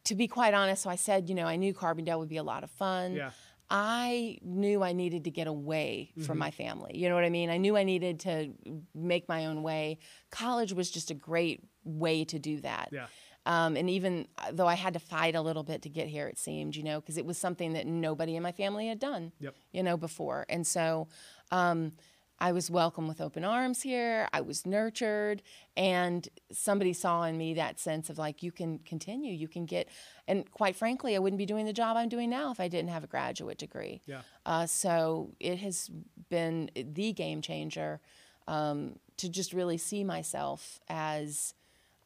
[0.07, 2.43] to be quite honest, so I said, you know, I knew Carbondale would be a
[2.43, 3.15] lot of fun.
[3.15, 3.31] Yeah.
[3.69, 6.23] I knew I needed to get away Mm-hmm.
[6.27, 6.93] from my family.
[6.97, 7.51] You know what I mean?
[7.51, 8.53] I knew I needed to
[8.95, 9.99] make my own way.
[10.31, 12.91] College was just a great way to do that.
[12.93, 13.07] yeah.
[13.45, 16.37] Um, and even though I had to fight a little bit to get here, it
[16.37, 19.55] seemed, you know, because it was something that nobody in my family had done, Yep.
[19.73, 20.47] you know, before.
[20.49, 21.07] And so
[21.53, 21.93] um,
[22.39, 24.28] I was welcome with open arms here.
[24.32, 25.43] I was nurtured,
[25.76, 29.89] and somebody saw in me that sense of like, you can continue, you can get.
[30.28, 32.91] And quite frankly, I wouldn't be doing the job I'm doing now if I didn't
[32.91, 34.03] have a graduate degree.
[34.07, 34.20] Yeah.
[34.45, 35.91] Uh, so it has
[36.28, 38.01] been the game changer
[38.47, 41.55] um, to just really see myself as,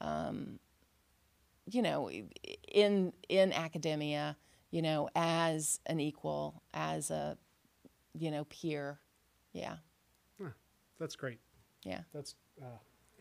[0.01, 0.61] um,
[1.67, 2.09] you know,
[2.69, 4.37] in in academia,
[4.71, 7.37] you know, as an equal, as a,
[8.15, 9.01] you know, peer.
[9.53, 9.79] Yeah,
[11.01, 11.41] That's great.
[11.85, 12.01] yeah.
[12.15, 12.67] That's uh,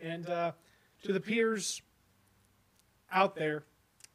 [0.01, 0.51] and uh,
[1.03, 1.81] to the peers
[3.11, 3.63] out there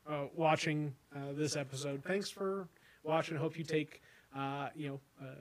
[0.06, 2.68] uh, watching uh, this episode, thanks for
[3.02, 3.36] watching.
[3.36, 4.02] Hope you take
[4.36, 5.34] uh, you know uh,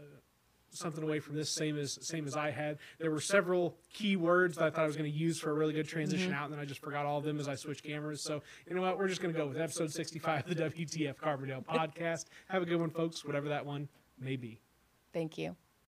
[0.70, 2.78] something away from this, same as same as I had.
[2.98, 5.54] There were several key words that I thought I was going to use for a
[5.54, 7.84] really good transition out, and then I just forgot all of them as I switched
[7.84, 8.22] cameras.
[8.22, 8.98] So you know what?
[8.98, 12.26] We're just going to go with episode sixty-five of the WTF Carbondale podcast.
[12.48, 13.26] Have a good one, folks.
[13.26, 14.62] Whatever that one may be.
[15.14, 15.56] Thank you.